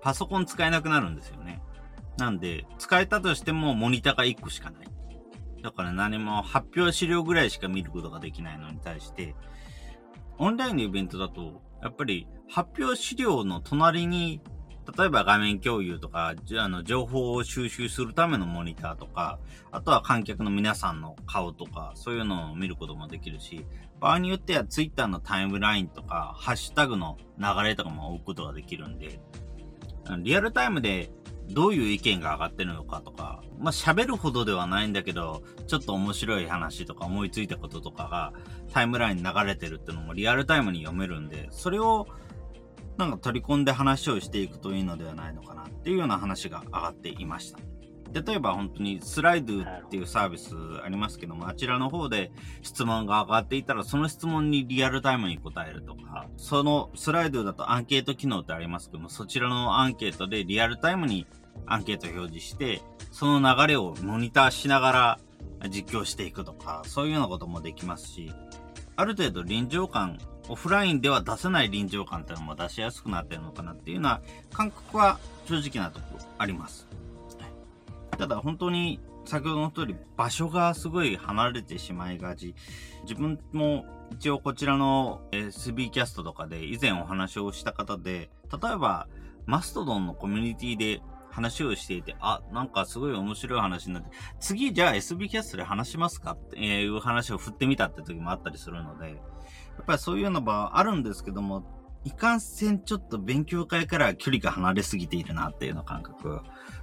[0.00, 1.60] パソコン使えなくなるんですよね。
[2.18, 4.88] なんで、使えたとしてもモニターが1個しかない。
[5.62, 9.34] だから何も発表資料ぐらいしか見ることができないのに対して、
[10.36, 14.40] オンラインのイベントだと、やっぱり発表資料の隣に、
[14.96, 19.38] 例えば画面共有とか、あの、情報を収集するためのモニターとか、
[19.70, 23.64] あとは観客の皆さんの顔とか、そういうのを見ることもできるし、
[24.00, 29.20] 場合によっては Twitter のタイムラインとか、ハッシュタグの流れとかも置くことができるんで、
[30.20, 31.10] リアルタイムで
[31.50, 38.32] どういう意見が上がってるのかとか、まあ、喋るほどではないんだけど、ちょっと面白い話とか思いついたこととかが
[38.72, 42.06] タイムラインに流れてるってのもリアルタイムに読めるんで、それを
[42.96, 47.58] なんか取り込んで話をしていくといいのではないのかなっていうような話が上がっていました。
[48.10, 52.32] 例えば本当にスライドっていうサービスありますけども、あちらの方で
[52.62, 61.26] 質問が上がっていたら、その質問にリアルタイムに答えるとか、そのスライドだとアンケート機能ってありますけども、そちらのアンケートでリアルタイムに
[61.66, 62.82] アンケート表示して、
[63.12, 65.20] その流れをモニターしながら
[65.70, 68.32] 実況していくとか、そういうようなこともできますし、
[68.96, 74.20] ある程度臨場感、オフラインでは出せない臨場感っていうのも出しやすくなってるのかなっていうような
[74.52, 76.88] 感覚は正直なところあります。
[78.16, 82.54] ただ本当に先ほどの通り場所がすごい離れてしまいがち。
[83.02, 89.06] 自分も一応こちらの SB キャストとかで以前お話をした方で、例えば
[89.46, 91.00] マストドンのコミュニティで
[91.30, 94.10] 話をしていて、あ、なんかすごい面白い話になって、
[94.40, 96.32] 次じゃあ SB キャストで話しますか？
[96.32, 99.12] っていう話を振ってみたって時もあったりするので、や
[99.82, 101.64] っぱりそういうのはあるんですけども、
[102.04, 106.40] いかんせんちょっと勉強会から距離が離れすぎているなっていうの感覚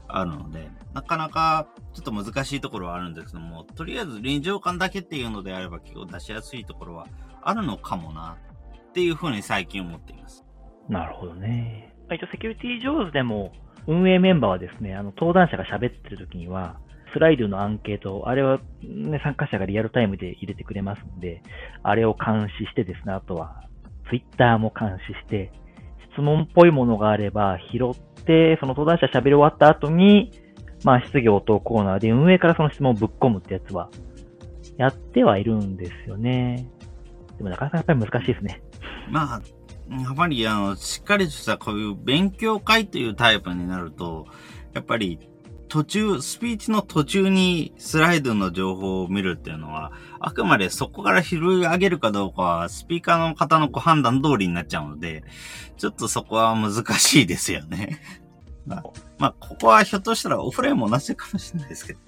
[0.08, 7.08] あるので、なかなかちょっと難しいところはあるんですけども、とりあえず臨場感だけっていうのであれば結構出しやすいところは
[7.41, 8.38] あるのかもな
[8.89, 10.43] っていうふうに最近思っています。
[10.88, 11.96] なるほどね。
[12.12, 13.52] 一応セキュリティ上手でも
[13.88, 16.78] 運営メンバーはですね、あの登壇者が喋ってる時には、
[17.14, 21.42] スライドのアンケート、あれは、ね、参加者がリアルタイムで入れてくれますので、
[21.82, 23.64] あれを監視してですね、あとは、
[24.10, 25.52] ツイッターも監視して、
[26.14, 30.32] 質問っぽいものがあれば拾って、その登壇者喋り終わった後に、
[30.84, 33.90] まあ、質疑応答コーナーで運営からその質問をぶっ込むってやつは、
[34.78, 36.68] やってはいるんですよね。
[37.38, 38.62] でもなかなかやっぱり難しいですね。
[39.10, 39.42] まあ、
[39.90, 44.28] やっぱり、あの、しっかりとしたこういう勉強会というタイプになると、
[44.74, 45.20] やっぱり
[45.68, 55.24] 途中、スピーチの途中にスライドの情報を見るっていうのは、あくまでそこから拾い上げるかどうかは、スピーカーの方のご判断通りになっちゃうので、
[55.78, 58.00] ちょっとそこは難しいですよね。
[58.66, 58.84] ま
[59.20, 62.00] あ、ここはひょっとしたらオフラインも同じかもしれないですけど。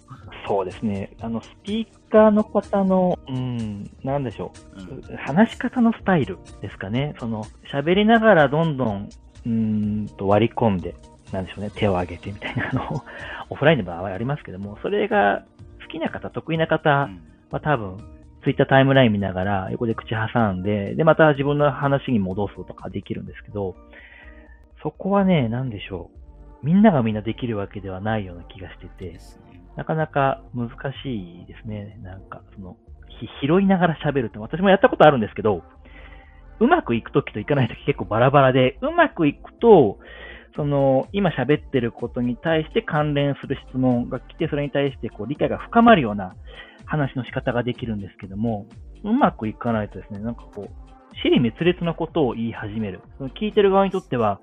[0.48, 1.12] そうですね。
[1.20, 7.16] あの、スピーカーの方の、うん、なんでしょう、うん、話し方のスタイルですかね。
[7.20, 9.10] その、喋りながらどんどん、
[9.46, 10.96] うんと割り込んで、
[11.32, 13.04] なんでしょうね、手を挙げてみたいなのを、
[13.50, 15.44] オフラインの場合はありますけども、それが
[15.82, 17.10] 好きな方、得意な方
[17.52, 17.98] は多分、
[18.44, 23.76] ツイッタータイムライン見ながら、横で口挟んで、で、また自分の話に戻すとかできるんですけど、
[24.82, 26.66] そこはね、なんでしょう。
[26.66, 29.20] みんながみんなできるわけではないような気がしてて、
[29.78, 30.70] なかなか難
[31.04, 32.00] しいですね。
[32.02, 32.78] なんか、その、
[33.42, 35.64] 拾いながら喋るって、私もやったことあるんですけど、
[36.60, 40.00] うまくいくときといかないとき結構バラバラで、うまくいくと、
[40.56, 46.34] その、今喋ってることに対して関連する質問が来て、それに対してこう理解が深まるような
[46.86, 48.66] 話の仕方ができるんですけども、
[49.04, 53.02] うまくいかないとですね、なんかこう、死に滅裂なことを言い始める。
[53.20, 54.40] その聞いてる側にとっては、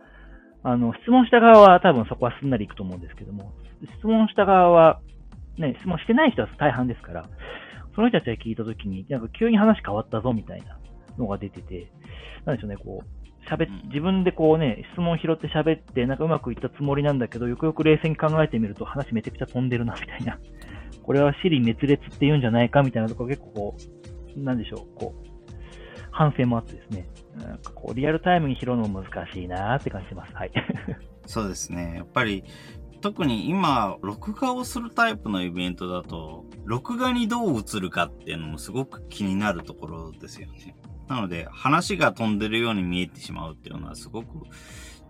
[0.63, 3.53] あの、質問した側は多分そこはすんなりいくと思うんですけども、
[3.99, 5.01] 質問した側は、
[5.59, 7.29] ね、質問してない人は大半ですから、
[7.95, 10.79] その人たちが聞いたときに、なんか急に話変わったぞみたいな
[11.19, 11.93] のが出てて、
[12.45, 20.39] なんでしょうね、こう、喋自分でこうね、質問を拾って喋って、なんかうまくいったつもりなんだけど、よくよく冷静に考えてみると話めちゃくちゃ飛んでるな、みたいな。
[21.03, 23.77] これは死に滅裂って言うんじゃないか、みたいなところ結構こ
[24.37, 25.35] う、なんでしょう、こう、
[26.11, 30.35] 反省もあってですね、なんかこう、リアルタイムに拾うのも難しいなって感じてます。
[30.35, 30.53] はい。
[31.27, 31.95] そうですね。
[31.97, 32.45] やっぱり、
[33.05, 40.75] 特に今、録画をするタイプのイベントだと、録画にどう映るかっていうのもすごく気になるところですよね。
[41.07, 44.47] なので、話が飛んでるように見えてしまうっていうのはすごく、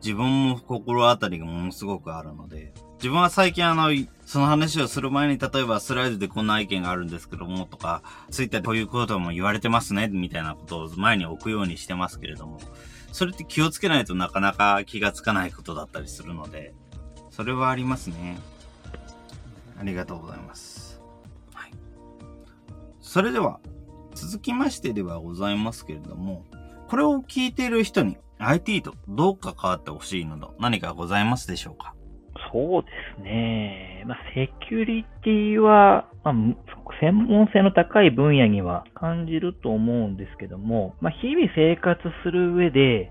[0.02, 3.90] 自分も心当たりがものすごくあるので、自分は最近あの、
[4.26, 12.58] その話をする前に、例えばスライドでこんな意見があるんですけども、とか、ツイッターでこういうことも言われてますね、みたいなことを前に置くようにしてますけれども、
[13.12, 16.74] それって気をつけないとなかなか気がつかないことだったりするので、
[17.34, 18.38] それはありますね。
[19.76, 21.02] ありがとうございます。
[21.52, 21.72] はい。
[23.00, 23.58] それでは、
[24.14, 26.44] 続きましてではございますけれども、
[26.86, 31.94] これを聞いている人に IT とどう関わってほしいなど何かございますでしょうか？
[32.52, 34.04] そうですね。
[34.06, 36.34] まあ、セキュリティは、まあ、
[37.00, 43.10] 専門性の高い分野には感じると思うんですけども、まあ、日々生活する上で、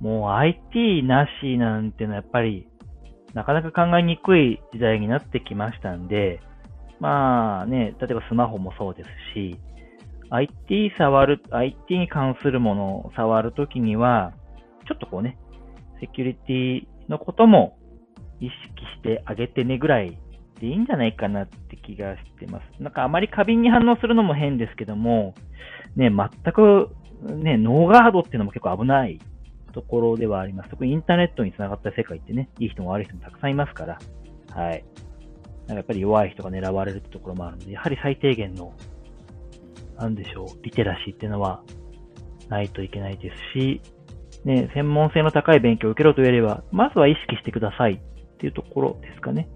[0.00, 2.66] もう IT なしなんてのはやっぱり
[3.36, 6.40] なかなか考えにくい時代になってきましたんで、
[7.00, 9.60] まあね、例えばスマホもそうですし、
[10.30, 14.32] IT 触る、IT に関するものを触るときには、
[14.88, 15.36] ちょっとこうね、
[16.00, 17.76] セキュリティのことも
[18.40, 18.54] 意識
[18.96, 20.18] してあげてねぐらい
[20.58, 22.82] でいいんじゃないかなって気がしてます。
[22.82, 25.34] なんかあまり過敏に反応するのも変ですけども、
[25.94, 26.88] ね、全く
[27.20, 29.18] ね、ノーガードっていうのも結構危ない
[29.76, 30.70] ところではあります。
[30.70, 33.98] 特にインターネットに繋がった世界ってね、いい人も悪い人もたくさんいますから、
[34.54, 34.84] はい。
[35.60, 38.72] なんかやっぱり弱い人が狙われるってところもあるので、やはり最低限の、
[39.98, 41.62] なんでしょう、リテラシーっていうのは
[42.48, 43.82] ないといけないですし、
[44.46, 49.46] ね、専門性の高い勉強を受けろと言えれば、まずは意識してくださいっていうところですかね。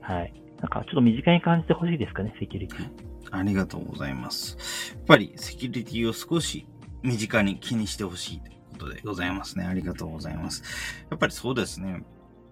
[0.00, 0.32] はい。
[0.58, 2.90] なんかちょっと身近に感じてほしいですかね、セキュリティ。
[3.30, 4.96] ありがとうございます。
[4.96, 6.66] やっぱりセキュリティを少し
[7.02, 9.64] 身近に気にしてほしいことでございますね。
[9.64, 10.62] ありがとうございます。
[11.10, 12.04] やっぱりそうですね。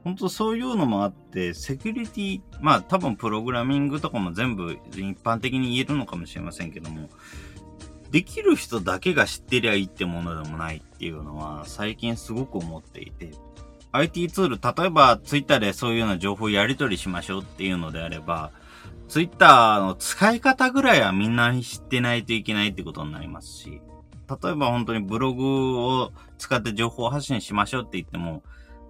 [0.05, 7.09] 本当そういうのもあって、セキュリティ、まあ多分プログラミングとかも全部一般的に言えるのかもしれませんけども、
[8.11, 13.31] できる人だけが知ってりゃいいってものでもないっていうのは最近すごく思っていて、
[13.93, 18.51] IT ツール、例えば Twitter でそういうような情報をやり取りしましょうっていうのであれば、
[19.09, 23.81] Twitter の使い方ぐらいはみんな知ってないといけないってことになりますし、
[24.43, 28.43] 例えば本当にブログを使って情報発信しましょうって言っても、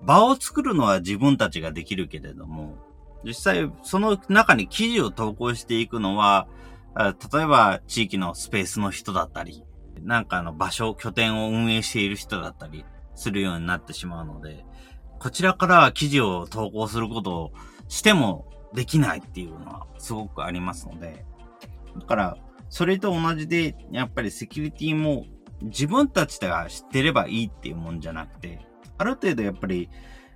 [0.03, 2.77] 場を作るのは自分たちができるけれども、
[3.25, 6.49] 実際その中に記事を投稿していくのは、
[6.97, 9.65] 例えば地域のスペースの人だったり、
[10.03, 12.85] なんかの場所、拠点を運営している人だったり
[13.15, 14.65] するようになってしまうので、
[15.19, 17.53] こちらから記事を投稿することを
[17.89, 21.25] してもできないっていうのはすごくありますので、
[21.97, 22.37] だから、
[22.69, 25.27] それと同じで、やっぱりセキュリティも
[25.63, 28.61] 自分たちが知ってればいいっていうもんじゃなくて、
[28.99, 29.89] ある程度やっぱり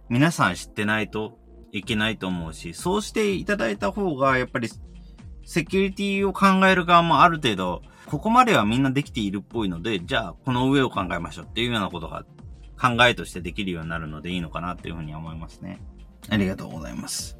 [0.09, 1.39] 皆さん知ってないと
[1.73, 4.69] いけないと思うし、そうしていただいた方が、やっぱり
[5.45, 12.25] セキュリティを考える側もある程度、ここまではみんなできているっぽいので、じゃあこの上を考えましょうっていうようなことが
[12.81, 15.81] 考えとしてできるようになるのでいいのかなっていうふうに思いますね。
[16.29, 17.39] ありがとうございます。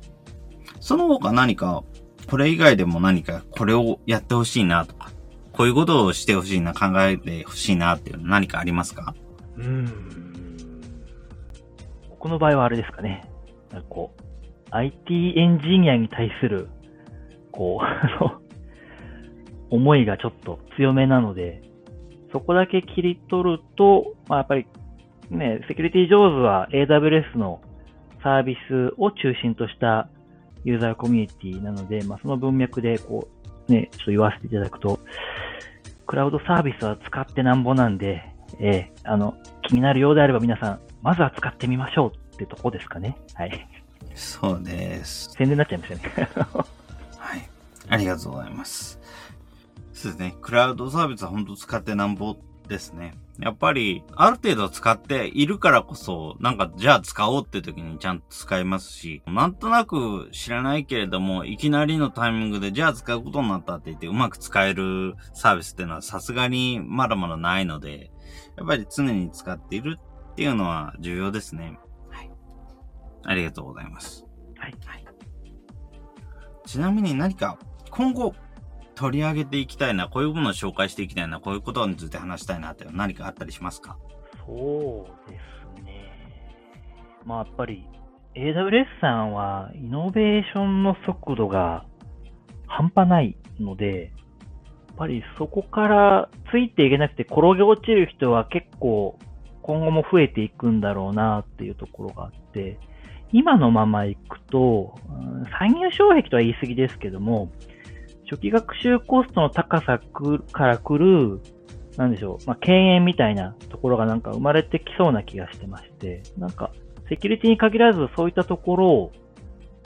[0.81, 1.85] その他何か、
[2.29, 5.11] これ以外でも何かこれをやってほしいなとか、
[5.57, 9.15] こういうことをしてほしいな、考えてほしいなっていうの何かありますか？
[9.57, 9.87] うん。
[12.11, 13.25] 僕の場合はあれですかね。
[13.73, 14.23] なんかこう、
[14.71, 16.69] IT エンジニアに対する
[17.53, 18.41] こう、 あの、
[19.71, 21.63] 思いがちょっと強めなので、
[22.33, 24.67] そこだけ切り取ると、まあ、やっぱり
[25.31, 27.61] ね、セキュリティ上手は AWS の
[28.23, 30.09] サービスを中心とした
[30.65, 33.36] ユーザーコミュニティなので、まあ、その文脈でこう、
[33.69, 35.01] ね、ちょっと言わせていただくと、
[36.07, 38.23] クラウドサービスは使ってなんぼなんで、
[38.61, 43.17] えー、あの、気になるようであれば皆さん、まずは使ってみましょうってとこですかね。
[43.35, 43.69] はい。
[44.15, 45.31] そうです。
[45.31, 46.29] 宣伝になっちゃいましたね。
[47.89, 48.99] ありがとうございます。
[49.93, 50.35] そうですね。
[50.41, 52.37] クラウドサービスは本当使ってなんぼ
[52.69, 53.15] ですね。
[53.41, 68.11] やっぱり、ある程度使っているからこそ、なんか、じゃあ使おうって時にちゃんと使えますし、なんとなく知らないけれども、いきなりのタイミングで、じゃあ使うことになったって言って、うまく使えるサービスっていうのはさすがにまだまだないので、
[68.57, 69.99] やっぱり常に使っている
[70.33, 71.79] っていうのは重要ですね。
[72.11, 72.31] はい。
[73.25, 74.25] ありがとうございます。
[74.57, 74.75] はい。
[74.87, 75.05] はい、
[76.65, 77.59] ちなみに何か
[77.91, 78.35] 今後
[78.97, 83.97] 取り上げていきたいな、こういうものを紹介していきたいな、こういうことについて話したいなって何かあったりしますか？
[84.47, 85.39] そうで
[85.79, 86.11] すね。
[87.25, 87.87] まあやっぱり
[88.35, 91.85] AWS さんはイノベーションの速度が
[92.67, 94.13] 半端ないので、
[94.89, 99.19] やっぱりそこからついていけなくて転げ落ちる人は結構
[99.61, 102.79] 今後も増えていくんだろうなっていうところがあって、
[103.33, 104.95] 今のままいくと、
[105.59, 107.51] 参入障壁とは言い過ぎですけども、
[108.31, 110.01] 初期学習コストの高さ
[110.53, 111.41] から来る、
[111.97, 116.73] なんでしょう、まあ、敬遠みたいなところがなんか生まれてきそうな気がしてまして、なんか、
[117.09, 119.13] セキュリティに限らずそういったところを、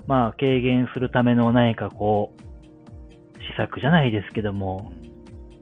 [0.07, 4.93] まあ、軽減するための何かこう、施策じゃないですけども、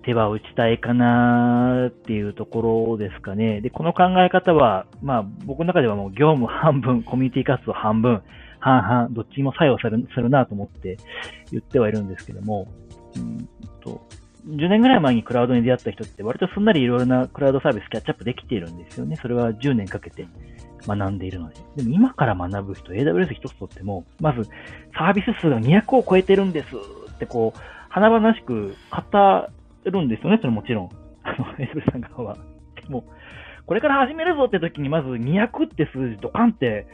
[0.05, 3.61] 手は打ちたいかなっていうところですかね。
[3.61, 8.23] で、この考え方は、まあ、僕の中ではもう業務半分、コミュニティ活動半分、
[8.61, 10.97] 半々、どっちも作用するするなと思って
[11.51, 12.69] 言ってはいるんですけども、
[13.17, 13.49] うん
[13.81, 14.01] と、
[14.47, 19.17] 10年ぐらい前にクラウドに出会った人って割とすんなりいろいろなクラウドサービスキャッチアップできているんですよね。
[19.17, 20.27] それは10年かけて
[20.87, 21.57] 学んでいるので。
[21.77, 24.45] でも今から学ぶ人、AWS 一つとっても、まず
[24.97, 26.69] サービス数が200を超えてるんです
[27.11, 27.59] ってこう、
[27.91, 29.49] 華々しく語
[29.85, 30.91] るんですよね、それもちろん。
[31.25, 32.37] あの、AWS さん側は。
[32.77, 33.05] でも、
[33.67, 36.87] これから始めるぞって時にまず200って数字ドカンって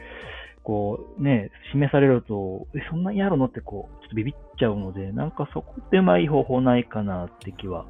[0.65, 7.85] こうね、示されると、え、そんなにやるのってこう、ちょっとビビっちゃうので、なんかそこってうまい方法ないかなって気は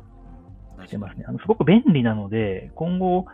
[0.85, 1.25] してますね。
[1.25, 3.25] あの、すごく便利なので、今後、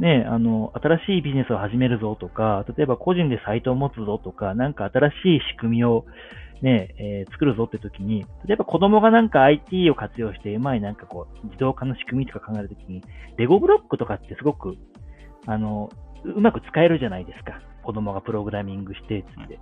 [0.00, 6.04] ね、あの、新しいビジネスを始めるぞとか、例えば個人でサイトを持つぞとか、なんか新しい仕組みを
[6.62, 13.02] ね、えー、作るぞって時に、例えば子供がなんか IT を活用してうまいなんかこう、自動化の仕組みとか考えるときに、
[13.36, 14.74] レゴブロックとかってすごく、
[15.46, 15.90] あの、
[16.24, 17.60] うまく使えるじゃないですか。
[17.88, 19.58] 子供がプログラミングして、つって。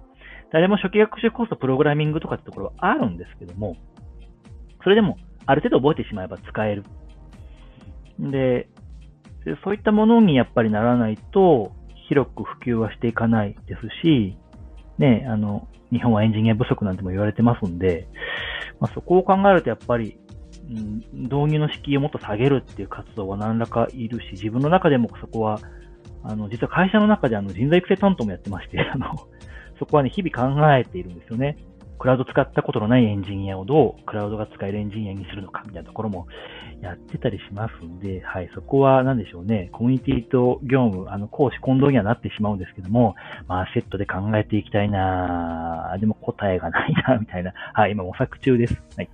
[0.52, 3.76] 誰も初期学習コースとプログラミングとかってところはあるんですけども、
[4.82, 5.16] それでも
[5.46, 6.82] ある程度覚えてしまえば使える。
[8.18, 8.68] で、
[9.44, 11.70] でそういったものにやっぱりならないと、
[12.08, 14.36] 広く普及はしていかないですし、
[14.98, 18.08] ね、あの、日本はエンジニア不足なんても言われてますんで、
[18.80, 20.18] まあ、そこを考えるとやっぱり、
[20.68, 25.60] うん、導入の敷居をもっと下げるっていう活動は何らかいるし、自分の中でもそこは、
[26.28, 29.14] あの、実は会社の中であの人材育成担当もやってまして、 あの、
[29.78, 31.56] そこはね、日々考えているんですよね。
[31.98, 36.26] クラウド使ったことのないエンジニアをどうクラウドが使えるエンジニアにするのかみたいなところも
[36.82, 43.14] やってたりしますんで、はい、そこは何でしょうね、コミュニティと業務、あの、公私混同にはなってしまうんですけども、
[43.48, 48.74] まあ、セットで考えていきたいなでも答えがないなみたいな、はい、今模索中です。
[48.96, 49.08] はい。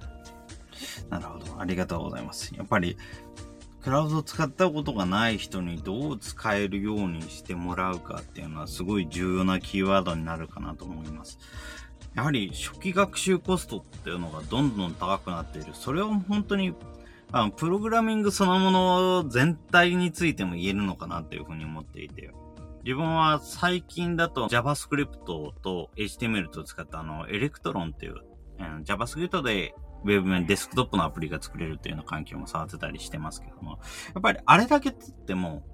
[1.08, 1.60] なるほど。
[1.60, 2.54] ありがとうございます。
[2.56, 2.96] やっぱり、
[3.82, 11.38] クラウドを使ったことがない人にどう使えるようにしてもらうかっていうのはすごい重要なキーワードになるかなと思います。
[12.14, 15.72] やはり初期学習コストっていうのがどんどん高くなっている。
[15.74, 16.74] それは本当に、
[17.32, 22.30] あのプログラミングそのもの全体についても言えるのかなっていうふうに思っていて。
[22.84, 28.16] 自分は最近だと JavaScript と HTML と使ったあの、 Electron っていう、
[28.84, 29.74] JavaScript で
[30.04, 33.78] ウェブ面、デスクトップのアプリが作れるっていうような環境も触ってたりしてますけども、
[34.14, 35.64] やっぱりあれだけつっても、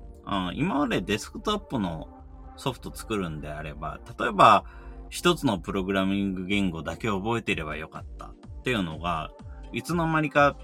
[0.55, 2.09] 今までデスクトップの
[2.57, 4.65] ソフト作るんであれば、例えば、
[5.11, 9.31] 一つのプログラミング言語だけ覚えていればよかったっていうのが、
[9.73, 10.57] いつの間にか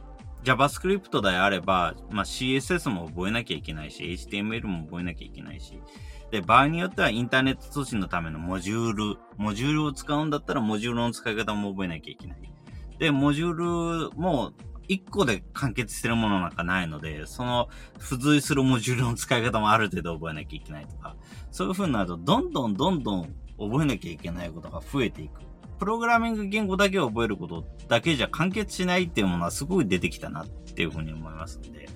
[0.44, 5.80] JavaScript であれば、まあ、CSS も覚えなきゃいけないし、HTML も覚えなきゃいけないし、
[6.30, 12.53] で、場合によってはインターネット通信のためのモジュール、モジュールを使うんだったらモジュールの使い方も覚えなきゃいけない。
[12.98, 14.52] で、モジュールも
[14.88, 17.68] 1個で完結してるものなんかないので、その
[17.98, 21.16] 付随するモジュールの使い方もある程度覚えなきゃいけないとか、
[21.50, 25.40] そういう風になると、どんどんどんどん覚えなきゃいけないことが増えていく。
[25.78, 31.88] プログラミング言語だけを覚えることだけじゃ完結しないっていうものはすごい出てきたなっていう風に思いますんで、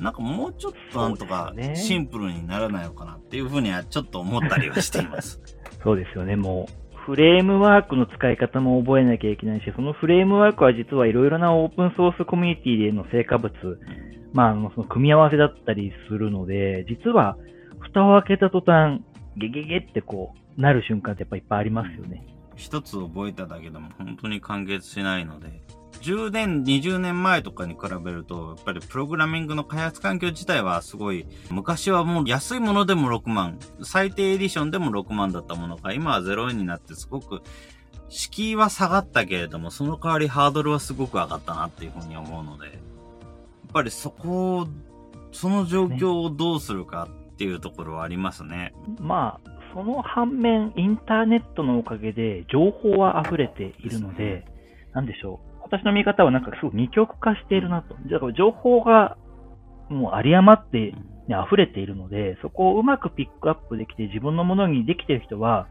[0.00, 5.40] なんかもうちょっとなんとかシンプルにならないのかなっていう風にはちょっと思ったりはしています。
[5.82, 6.85] そうですよね、もう。
[7.06, 13.52] フレームワークの使い方も覚えなきゃいけないし、そのフレームワークは実はいろいろなオープンソースコミュニティでの成果物、
[14.32, 17.36] まあ、あのその組み合わせだったりするので、実は
[17.78, 19.02] 蓋を開けた途端、
[19.36, 22.26] ゲゲゲってこう、なる瞬間ってやっぱいっぱいありますよね。
[22.56, 25.62] 一つ覚えただけでも本当に完結しないので、
[26.00, 37.42] 10年、20年前とかに比べると、やっぱりプログラミングの開発環境自体はすごい、昔はもう安いものでも6万、最低エディションでも6万だったものが、今は0円になってすごく、
[38.08, 42.76] 敷居は下がったけれども、その代わりハードルはすごく上がったなっていうふうに思うので、やっ
[43.72, 44.68] ぱりそこを、
[45.32, 48.72] その状況をどうするかっていうところはありますね。
[49.00, 54.46] まあ、その反面、インターネットのおかげで情報は溢れているので、
[54.94, 55.45] なんでしょう。
[55.68, 57.94] 私の見方はなんかすごく二極化しているなと。
[58.10, 59.16] だから情報が
[59.88, 60.92] もう有り余って、
[61.28, 65.68] ね、溢れているので、そこをうまくピックアップできて自分のものにできている人は、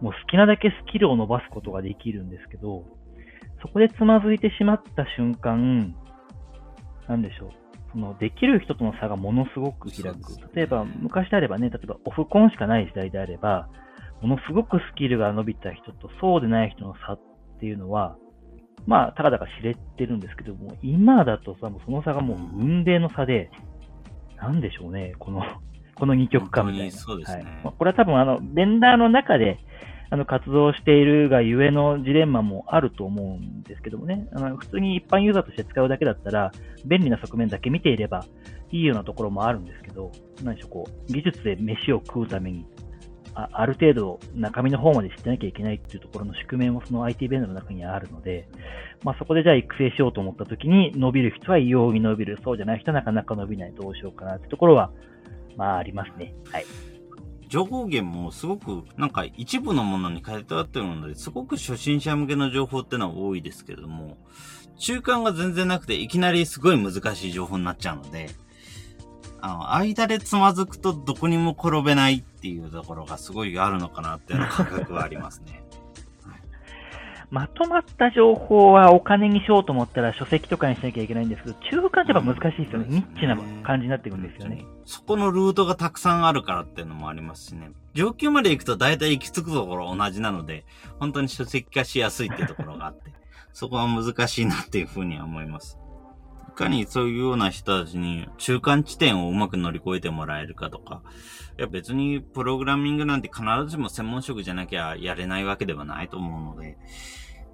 [0.00, 2.84] もう好きなだけスキルを伸ばすことができるんですけど、
[3.62, 5.94] そこでつまずいてしまった瞬間、
[7.08, 7.50] なんでしょう。
[7.92, 10.54] そのできる人との差がものすごく開く。
[10.54, 13.68] 例えば、昔であればね、例えばオフコンしかない時代であれば、
[14.20, 17.20] ものすごくスキルが伸びた人とそうでない人の差っ
[17.60, 18.16] ていうのは、
[18.86, 23.50] まあ、たかだか知れてるんですけども、今だとさ、もうその差がもう運命の差で、
[24.36, 25.42] なんでしょうね、この、
[25.96, 26.92] この二極化みたいな。
[26.92, 27.42] そうですね。
[27.42, 27.52] はい。
[27.64, 29.58] まあこれは多分、あの、ベンダーの中で、
[30.08, 36.52] あの、活動しているがゆえのジレンマもあると思うんですけどもね、あの、普通に一般ユーザーとして使うだけだったら、
[36.84, 38.24] 便利な側面だけ見ていれば
[38.70, 40.12] いいようなところもあるんですけど、
[40.44, 42.66] 何でしょう、こう、技術で飯を食うために、
[43.38, 48.48] あある程度中身の方まで知ってなきゃいけないっていうところの宿命もその IT ベンダーの中にあるので、
[49.04, 54.90] まあそこでじゃあ育成しようと思った時に伸びる人は異様に伸びる、そうじゃない人はなかなか伸びない、どうしようかなってところは、
[55.54, 56.34] まあありますね。
[56.50, 56.64] はい。
[57.48, 64.16] 情報源もすごくなんか一部のものに変えてあってるので、すごく初心者向けの情報ってのは多いですけども、
[64.78, 68.30] 中間が全然なくていきなりすごい難しい情報になっちゃうので、
[69.46, 75.62] あの、間でつまずくとどこにも転べないっていうところがすごいあるのかなっていう感覚はありますね。
[77.30, 82.86] まとまった情報はお金にしようと思ったら書籍とかにしなきゃいけないんですけど、中間ってやっぱ難しいですよね。
[82.88, 84.64] うんニッチな感じになってくるんですよね。
[84.84, 87.70] そこのルートがたくさんあるからっていうのもありますしね。
[87.94, 90.64] 上級まで行くと大体行き着くところ同じなので、
[90.98, 93.12] 本当に書籍化しやすいっていうところがあって、
[93.52, 95.78] そこは難しいなっていうふうには思います。
[96.56, 101.02] かにそういうような人たちに中間地点をうまく乗り越えてもらえるかとか、
[101.58, 106.76] いや別にプログラミングなんて必ずしも専門職じゃなきゃやれないわけではないと思うので、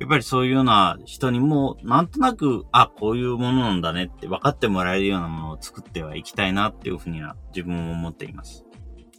[0.01, 8.65] やっぱりそういうような人にも、なんとなく、あ、こういうものなんだねって分かってもらえるようなものを作ってはいきたいなっていうふうには自分も思っています。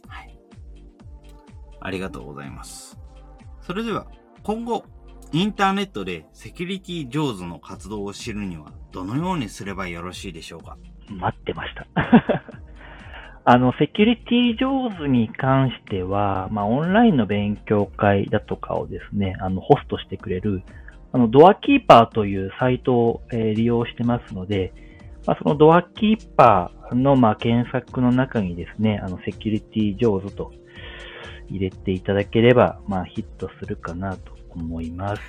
[0.06, 0.38] はい。
[1.80, 2.98] ありがとうございます。
[3.62, 4.06] それでは、
[4.42, 4.84] 今後、
[5.34, 10.78] インターネットでセキュリティ上手の活動を知るには、どのようにすればよろしいでしょうか？
[11.10, 11.88] 待ってました。
[13.44, 20.62] あの、セキュリティ上手に関しては、まあ、オンラインの勉強会だとかをですね、あの、ホストしてくれる、
[21.10, 24.72] あの、ドアキーパーというサイトを、えー、利用してますので、
[25.26, 30.52] まあ、そのドアキーパーの、まあ、検索の中にですね、あの、セキュリティ上手と
[31.50, 35.22] 入れていただければ、まあ、ヒットするかなと思います。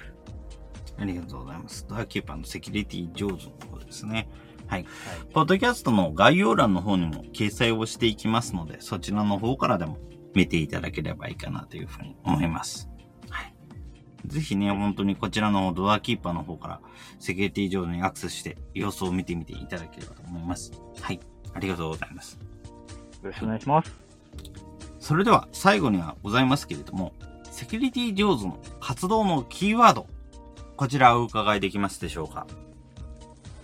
[0.98, 1.86] ありがとうございます。
[1.88, 4.30] ドアキーパーのセキュリティ上手の方ですね。
[4.68, 4.86] はい。
[5.34, 9.98] ポッドキャストの概要欄の方にも掲載をしていきますので、そちらの方からでも
[10.34, 12.90] 見ていただければいいかなというふうに思います。
[13.30, 13.54] はい。
[14.26, 16.82] ぜひね、本当にこちらのドアキーパーの方から
[17.20, 20.72] セキュリティ上手にアクセスして様子を見てみていただければと思います。
[21.00, 21.20] はい。
[21.54, 22.40] ありがとうございます。
[23.22, 23.94] よろしくお願いします。
[25.00, 27.14] それでは最後にはございますけれども、
[27.56, 30.08] セキュリティ上手の活動のキーワード、
[30.76, 32.46] こちらをお伺いできますでしょうか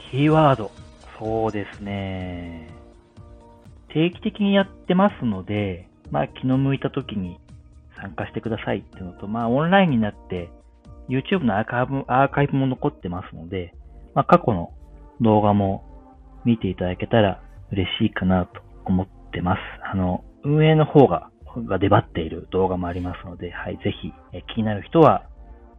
[0.10, 0.72] キーワード。
[1.20, 2.70] そうですね。
[3.90, 7.38] 定期的にやってますので、まあ気の向いた時に
[8.02, 10.50] 参加してくださいっていうのと、まあオンラインになって
[11.10, 13.74] YouTube のアーカイブアーカイブも残ってますので、
[14.16, 14.72] まあ過去の
[15.20, 15.84] 動画も
[16.46, 19.60] 見ていただけたら嬉しいかなと思ってます。
[19.92, 21.30] あの、運営の方が、
[21.66, 25.26] が出張っている動画もありますので、はい、ぜひ、え気になる人は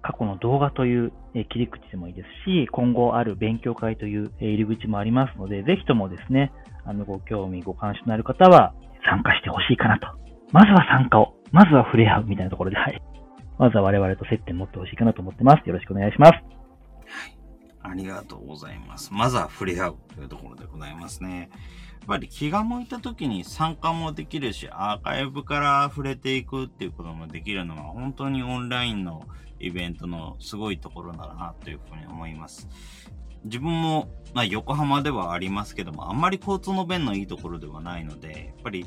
[0.03, 1.13] 過去の動画という
[1.51, 6.53] 切り口でもいいですし、今後ある勉強会という入り口もありますので、ぜひともですね、
[6.85, 8.75] あの、ご興味、ご関心のある方は
[9.09, 10.09] 参加してほしいかなと。
[10.53, 13.01] まずは参加を、まずは触れ合うみたいなところで、はい。
[13.59, 15.67] まずは我々と接点持ってほしいかなと思ってます。
[15.67, 16.33] よろしくお願いします。
[16.33, 16.43] はい。
[17.85, 19.13] ありがとうございます。
[19.13, 21.51] まずは触れ合うというところでございますね。
[22.03, 29.25] やっぱり気が向いた時に参加もできるし、アーカイブから触れていくっていうこともできるのは本当にオンラインの
[29.61, 32.69] イベントのすごいところだなというふうに思います。
[33.45, 38.85] 自分も、まあ、横浜ではありますけども、あんまり交通の便のいいところではないので、やっぱり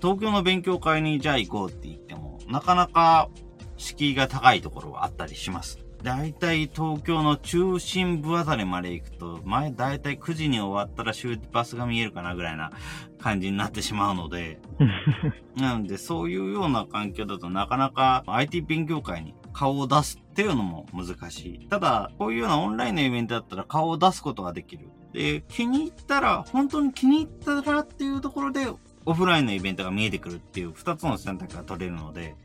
[0.00, 3.28] 東京の勉強会にじゃあ行こうって言っても、なかなか
[3.76, 5.87] 敷居が高いところはあったりします。
[6.02, 12.72] だいたい東京の中心部あたりまで行くと、前だいたい9時に終わったら出発が見えるかなぐらいな
[13.20, 14.60] 感じになってしまうので、
[15.56, 21.68] なのでそういうような環境だとなかなか IT 勉強会に顔を出すっていうのも難しい。
[21.68, 24.88] ただ、こういうようなオンラインのイベントだったら顔を出すことができる。
[25.12, 28.68] で、気に入ったら、本当に気に入ったらっていうところで、
[29.04, 32.36] オフラインのイベントが見えてくるっていう2つの選択が取れるので、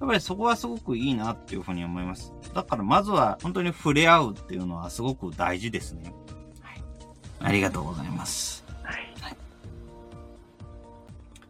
[0.00, 2.32] やっぱりそこはすごくいいなっていうふうに思います。
[2.54, 6.14] だからまずは本当に触れ合うっていうのはすごく大事ですね。
[6.60, 6.82] はい。
[7.40, 8.64] ありがとうございます。
[8.82, 8.96] はい。
[9.20, 9.36] はい、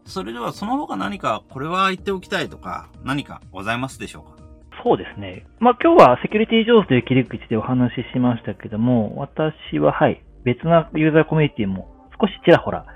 [0.06, 4.38] それではその他何かこれは言っておきたいとか何かございますでしょうか？
[4.82, 5.44] そうですね。
[5.60, 12.86] まあ今日はセキュリティ上手という切り口でお話ししましたけども、私ははい、別なユーザーコミュニティも少しちらほら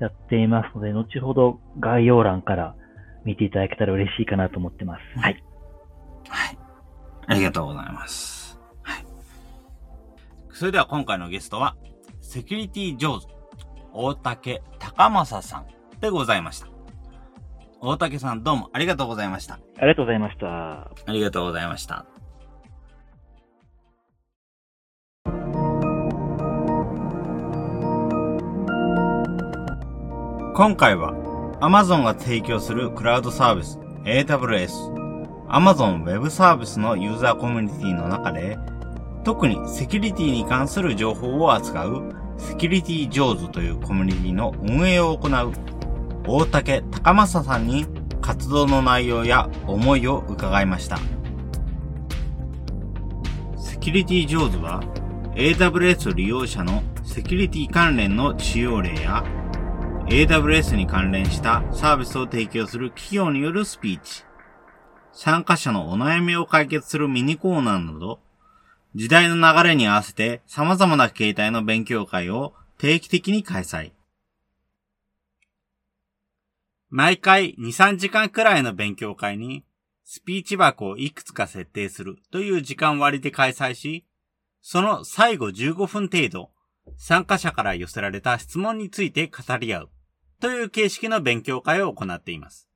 [0.00, 2.74] やっていますので、後ほど概要欄から
[3.26, 5.20] 見ていただけたら嬉しいかなと思ってます。
[5.20, 5.42] はい。
[6.28, 6.58] はい。
[7.26, 8.58] ありがとうございます。
[8.82, 9.06] はい。
[10.52, 11.76] それでは今回のゲストは、
[12.22, 13.26] セキュリティ上手、
[13.92, 15.66] 大竹高正さん
[16.00, 16.68] でございました。
[17.80, 19.58] 大竹さんどうもありがとうございました。
[19.76, 20.46] ありがとうございました。
[20.46, 22.06] ありがとうございました。
[30.54, 31.25] 今回は
[31.60, 34.68] Amazon が提供するクラウドサービス AWS、
[35.48, 38.58] Amazon Web サービスのユーザーコミュニティの中で、
[39.24, 45.52] 特にセキュリティに関する情報を扱うセキュリティ上手というコミュニティの運営を行う
[46.26, 47.86] 大竹高正さんに
[48.20, 50.98] 活動の内容や思いを伺いました。
[53.56, 54.82] セキュリティ上手は
[55.34, 59.24] AWS 利用者のセキュリティ関連の使用例や
[60.08, 64.22] AWS に関連したサービスを提供する企業によるスピーチ、
[65.12, 68.20] 参加者のお悩みを解決するミニコーナーなど、
[68.94, 73.90] 時代の流れに合わせて様々な形態の勉強会を定期的に開催。
[76.88, 79.64] 毎回2、3時間くらいの勉強会に、
[80.04, 84.06] スピーチ箱をいくつか設定するという時間割で開催し、
[84.62, 86.50] その最後15分程度、
[86.96, 89.90] 参加者から寄せられた質問について語り合う
[90.40, 92.68] という形式の勉強会を行っています。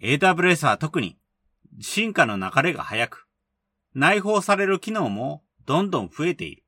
[0.00, 1.16] AWS は特に
[1.80, 3.26] 進化の流れが速く、
[3.94, 6.64] 内包される機能もどんどん増えている。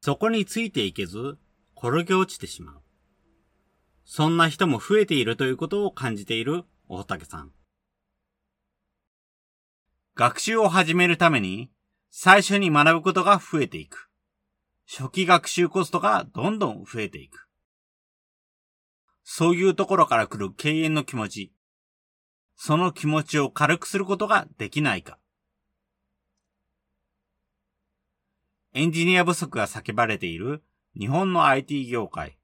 [0.00, 1.38] そこについていけず、
[1.76, 2.82] 転げ落ちてしまう。
[4.04, 7.52] そんな人も増えているということを感じている大竹さん。
[10.14, 11.70] 学習を始めるために、
[12.10, 14.11] 最初に学ぶことが増えていく。
[14.86, 17.48] 初期学習コストがどんどん増えていく。
[19.24, 21.52] そういうところから来る敬遠の気持ち。
[22.56, 25.18] その気持ちを軽くすることができないか。
[28.74, 30.62] エンジニア不足が叫ばれている
[30.98, 32.38] 日本の IT 業界。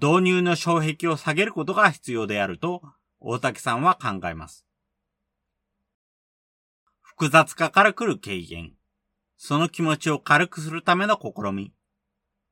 [0.00, 2.82] 導入の障壁を下げることが必要であると
[3.20, 4.66] 大竹さんは考えます。
[7.00, 8.72] 複雑化から来る軽減。
[9.42, 11.72] その気持ちを軽くするための試み。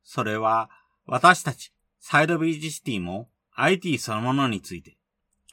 [0.03, 0.71] それは
[1.05, 1.71] 私たち
[2.01, 4.97] サイドビージシティも IT そのものについて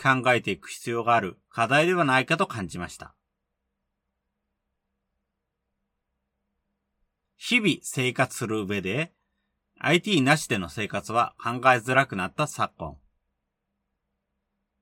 [0.01, 3.13] 考えていく必要がある課題ではないかと感じました。
[7.35, 9.11] 日々生活する上で
[9.79, 12.95] IT なしでの生活は考えづらくなった昨今。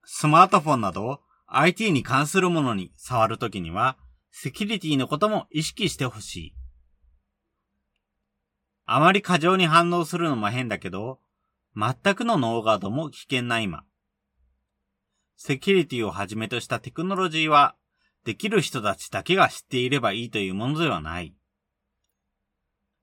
[0.03, 3.97] スマートフォンなど IT に関するものに触るときには
[4.36, 6.55] セキュリティのことも意識してほしい。
[8.86, 11.19] あまり過剰に反応するのも変だけど、
[11.75, 13.84] 全くのノーガードも危険な今。
[15.38, 17.75] セキュリティをはじめとしたテクノロジーは、
[18.25, 21.36] できる人たちだけが知っていればいいというものではない。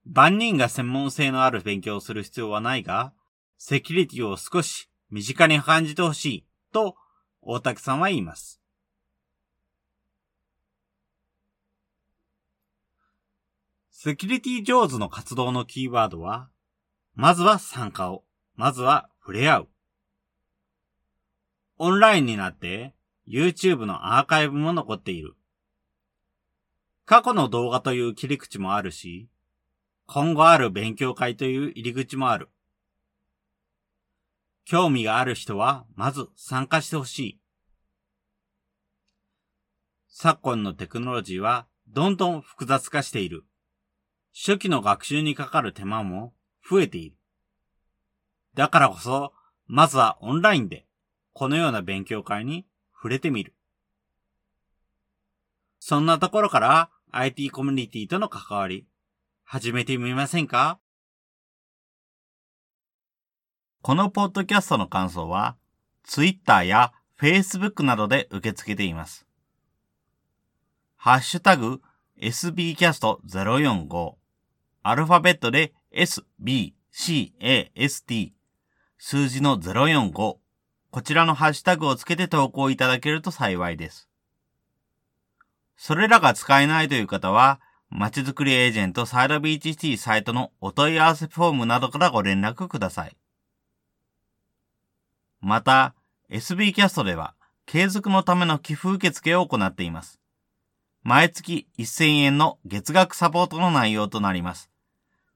[0.05, 3.14] 万人が専門性のある勉強をする必要はないが、
[3.57, 6.97] セキュリティを少し身近に感じてほしいと
[7.41, 8.60] 大竹さんは言います。
[14.03, 16.48] セキュリティ上手の活動のキーワードは、
[17.14, 18.24] まずは参加を、
[18.57, 19.68] まずは触れ合う。
[21.76, 22.94] オンラインになって
[23.28, 25.34] YouTube のアーカイブも残っている。
[27.05, 29.28] 過去の動画という切り口もあるし、
[30.07, 32.48] 今後ある勉強会という入り口もある。
[34.64, 37.40] 興味がある人はまず参加してほしい。
[40.09, 43.44] 昨今のテクノロジーはどんどん複雑化している。
[44.35, 46.33] 初期の学習にかかる手間も
[46.68, 47.16] 増えている。
[48.55, 49.33] だからこそ、
[49.66, 50.87] まずはオンラインで
[51.33, 53.55] このような勉強会に触れてみる。
[55.78, 58.87] そんなところから IT コミュニティとの関わり、
[59.45, 60.78] 始めてみませんか？
[63.83, 65.57] このポッドキャストの感想は、
[66.05, 69.26] Twitter や Facebook などで受け付けています。
[70.97, 71.81] ハッシュタグ
[72.20, 74.14] sbcast045
[74.83, 76.72] アルファベットで sbcast
[78.99, 80.41] 数字の045
[80.91, 84.09] こちらのハッシュタグをつけて投稿いただけると幸いです。
[85.76, 87.61] それらが使えないという方は、
[87.91, 93.16] まちづくりエージェントサイドビーチシティサイトのお問い合わせフォームなどからご連絡ください。
[95.41, 95.95] また、
[96.28, 97.35] SB キャストでは、
[97.66, 100.20] 継続のための寄付受付を行っています。
[101.03, 104.70] 毎月1000円の月額サポートの内容となります。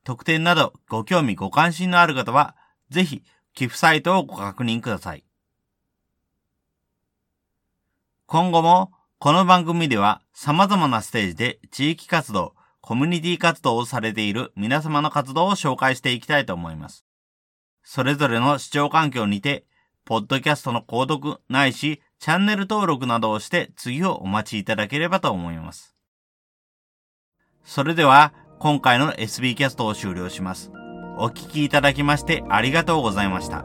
[0.05, 2.55] 特典などご興味ご関心のある方は、
[2.90, 3.24] ぜひ
[3.55, 5.24] 寄付サイトをご確認ください。
[8.26, 17.07] 今後もこの番組では様々なステージで地域活動、コミュニティ活動をされている皆様の活動を紹介していきたいと思います。
[17.82, 19.64] それぞれの視聴環境にて、
[20.05, 25.94] ポッドキャストの購読ないし、チャンネル登録などをして次をお待ちいただければと思います。
[27.64, 30.70] それでは、今回の SB キャストを終了します。
[31.18, 33.64] お聴きいただきましてありがとうございました。